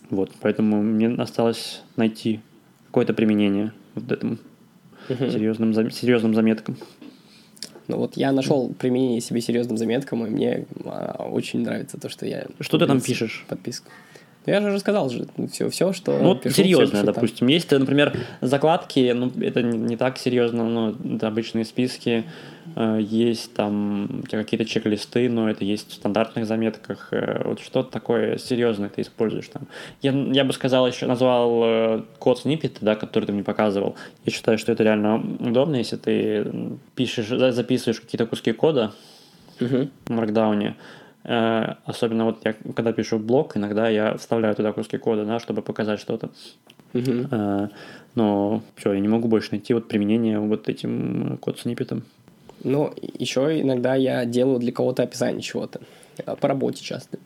Вот, 0.09 0.31
поэтому 0.41 0.81
мне 0.81 1.09
осталось 1.21 1.83
найти 1.97 2.39
какое-то 2.87 3.13
применение 3.13 3.73
вот 3.93 4.11
этому 4.11 4.37
угу. 5.09 5.29
серьезным, 5.29 5.91
серьезным 5.91 6.33
заметкам. 6.33 6.77
Ну 7.87 7.97
вот 7.97 8.17
я 8.17 8.31
нашел 8.31 8.69
применение 8.77 9.19
себе 9.19 9.41
серьезным 9.41 9.77
заметкам, 9.77 10.25
и 10.25 10.29
мне 10.29 10.65
а, 10.85 11.27
очень 11.31 11.61
нравится 11.61 11.99
то, 11.99 12.07
что 12.07 12.27
я... 12.27 12.45
Что 12.59 12.77
ты 12.77 12.85
там 12.85 13.01
пишешь? 13.01 13.45
Подписку. 13.47 13.89
Ну, 14.49 14.55
я 14.55 14.61
же 14.61 14.69
уже 14.69 14.79
сказал 14.79 15.09
же, 15.09 15.27
все, 15.51 15.69
все 15.69 15.93
что... 15.93 16.17
Ну, 16.17 16.35
пишу, 16.35 16.55
серьезно, 16.55 17.03
допустим. 17.03 17.39
Там. 17.39 17.47
Есть, 17.49 17.71
например, 17.71 18.17
закладки, 18.41 19.11
ну, 19.15 19.31
это 19.39 19.61
не, 19.61 19.77
не 19.77 19.95
так 19.95 20.17
серьезно, 20.17 20.63
но 20.67 20.95
это 21.15 21.27
обычные 21.27 21.65
списки. 21.65 22.25
Э, 22.75 22.97
есть 22.99 23.53
там 23.53 24.23
какие-то 24.29 24.65
чек-листы, 24.65 25.29
но 25.29 25.49
это 25.49 25.63
есть 25.63 25.91
в 25.91 25.93
стандартных 25.93 26.47
заметках. 26.47 27.09
Э, 27.11 27.43
вот 27.45 27.59
что-то 27.59 27.91
такое 27.91 28.37
серьезное 28.37 28.89
ты 28.89 29.03
используешь 29.03 29.47
там. 29.49 29.67
Я, 30.01 30.11
я 30.11 30.43
бы 30.43 30.51
сказал, 30.53 30.87
еще 30.87 31.05
назвал 31.05 31.61
э, 31.63 32.01
код 32.17 32.39
сниппет, 32.39 32.77
да, 32.81 32.95
который 32.95 33.25
ты 33.25 33.33
мне 33.33 33.43
показывал. 33.43 33.95
Я 34.25 34.31
считаю, 34.31 34.57
что 34.57 34.71
это 34.71 34.83
реально 34.83 35.23
удобно, 35.39 35.75
если 35.75 35.97
ты 35.97 36.51
пишешь, 36.95 37.27
записываешь 37.27 38.01
какие-то 38.01 38.25
куски 38.25 38.51
кода 38.51 38.93
uh-huh. 39.59 39.89
в 40.07 40.11
Markdown, 40.11 40.73
особенно 41.23 42.25
вот 42.25 42.39
я, 42.45 42.53
когда 42.75 42.93
пишу 42.93 43.19
блог, 43.19 43.57
иногда 43.57 43.89
я 43.89 44.15
вставляю 44.17 44.55
туда 44.55 44.71
куски 44.71 44.97
кода, 44.97 45.25
да, 45.25 45.39
чтобы 45.39 45.61
показать 45.61 45.99
что-то. 45.99 46.29
Uh-huh. 46.93 47.69
Но 48.15 48.63
все, 48.75 48.93
я 48.93 48.99
не 48.99 49.07
могу 49.07 49.27
больше 49.27 49.51
найти 49.51 49.73
вот 49.73 49.87
применение 49.87 50.39
вот 50.39 50.69
этим 50.69 51.37
код-сниппетом. 51.39 52.03
Ну, 52.63 52.93
еще 53.17 53.61
иногда 53.61 53.95
я 53.95 54.25
делаю 54.25 54.59
для 54.59 54.71
кого-то 54.71 55.03
описание 55.03 55.41
чего-то. 55.41 55.81
Э, 56.25 56.35
по 56.35 56.47
работе 56.47 56.83
часто. 56.83 57.19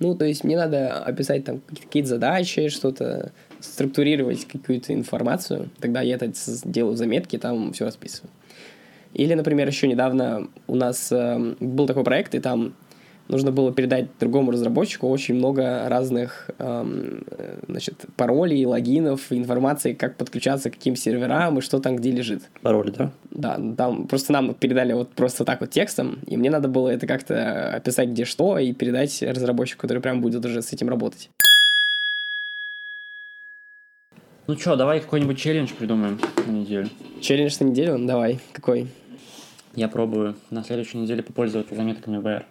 Ну, 0.00 0.14
то 0.16 0.24
есть 0.24 0.44
мне 0.44 0.56
надо 0.56 0.98
описать 1.04 1.44
там 1.44 1.60
какие-то 1.68 2.08
задачи, 2.08 2.68
что-то 2.68 3.32
структурировать 3.60 4.46
какую-то 4.46 4.92
информацию, 4.92 5.68
тогда 5.78 6.02
я 6.02 6.16
это 6.16 6.32
делаю 6.64 6.96
заметки, 6.96 7.38
там 7.38 7.72
все 7.72 7.84
расписываю. 7.84 8.30
Или, 9.14 9.34
например, 9.34 9.68
еще 9.68 9.86
недавно 9.86 10.48
у 10.66 10.74
нас 10.74 11.12
э, 11.12 11.54
был 11.60 11.86
такой 11.86 12.02
проект, 12.02 12.34
и 12.34 12.40
там 12.40 12.74
нужно 13.32 13.50
было 13.50 13.72
передать 13.72 14.06
другому 14.20 14.52
разработчику 14.52 15.08
очень 15.08 15.34
много 15.34 15.88
разных 15.88 16.50
эм, 16.58 17.24
значит, 17.66 17.94
паролей, 18.16 18.64
логинов, 18.66 19.32
информации, 19.32 19.94
как 19.94 20.16
подключаться 20.16 20.70
к 20.70 20.74
каким 20.74 20.94
серверам 20.94 21.58
и 21.58 21.62
что 21.62 21.80
там 21.80 21.96
где 21.96 22.10
лежит. 22.10 22.42
Пароли, 22.60 22.90
да? 22.90 23.10
Да, 23.30 23.58
там 23.76 24.06
просто 24.06 24.32
нам 24.32 24.54
передали 24.54 24.92
вот 24.92 25.08
просто 25.10 25.44
так 25.44 25.60
вот 25.60 25.70
текстом, 25.70 26.18
и 26.26 26.36
мне 26.36 26.50
надо 26.50 26.68
было 26.68 26.90
это 26.90 27.06
как-то 27.06 27.74
описать 27.74 28.10
где 28.10 28.26
что 28.26 28.58
и 28.58 28.72
передать 28.72 29.22
разработчику, 29.22 29.80
который 29.82 30.00
прям 30.00 30.20
будет 30.20 30.44
уже 30.44 30.60
с 30.60 30.72
этим 30.72 30.88
работать. 30.90 31.30
Ну 34.46 34.58
что, 34.58 34.76
давай 34.76 35.00
какой-нибудь 35.00 35.38
челлендж 35.38 35.72
придумаем 35.72 36.20
на 36.46 36.50
неделю. 36.50 36.90
Челлендж 37.22 37.56
на 37.60 37.64
неделю? 37.64 37.98
Давай. 38.06 38.40
Какой? 38.52 38.88
Я 39.74 39.88
пробую 39.88 40.34
на 40.50 40.62
следующей 40.62 40.98
неделе 40.98 41.22
попользоваться 41.22 41.74
заметками 41.74 42.18
VR. 42.18 42.44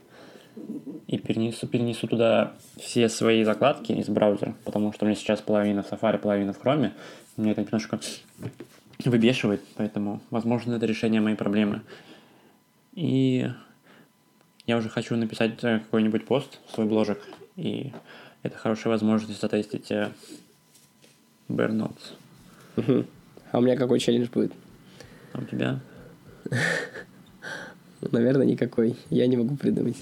И 1.08 1.18
перенесу, 1.18 1.68
перенесу 1.68 2.08
туда 2.08 2.54
все 2.78 3.10
свои 3.10 3.44
закладки 3.44 3.92
из 3.92 4.08
браузера, 4.08 4.56
потому 4.64 4.94
что 4.94 5.06
у 5.06 5.08
меня 5.08 5.16
сейчас 5.16 5.42
половина 5.42 5.84
в 5.84 5.92
Safari, 5.92 6.18
половина 6.18 6.54
в 6.54 6.64
Chrome. 6.64 6.92
Мне 7.38 7.52
это 7.52 7.62
немножко 7.62 8.00
выбешивает, 9.04 9.62
поэтому, 9.76 10.22
возможно, 10.30 10.76
это 10.76 10.86
решение 10.86 11.22
моей 11.22 11.36
проблемы. 11.36 11.82
И 12.94 13.50
я 14.68 14.78
уже 14.78 14.90
хочу 14.90 15.16
написать 15.16 15.64
э, 15.64 15.80
какой-нибудь 15.80 16.26
пост 16.26 16.60
в 16.68 16.74
свой 16.74 16.86
бложек, 16.86 17.20
и 17.56 17.92
это 18.44 18.58
хорошая 18.58 18.92
возможность 18.92 19.42
затестить 19.42 19.92
э, 19.92 20.12
Bare 21.50 21.72
Notes. 21.72 22.14
Угу. 22.78 23.06
А 23.52 23.58
у 23.58 23.62
меня 23.62 23.76
какой 23.76 24.00
челлендж 24.00 24.30
будет? 24.30 24.54
А 25.34 25.40
у 25.40 25.44
тебя? 25.44 25.80
Наверное, 28.12 28.46
никакой. 28.46 28.96
Я 29.10 29.28
не 29.28 29.38
могу 29.38 29.56
придумать. 29.56 29.98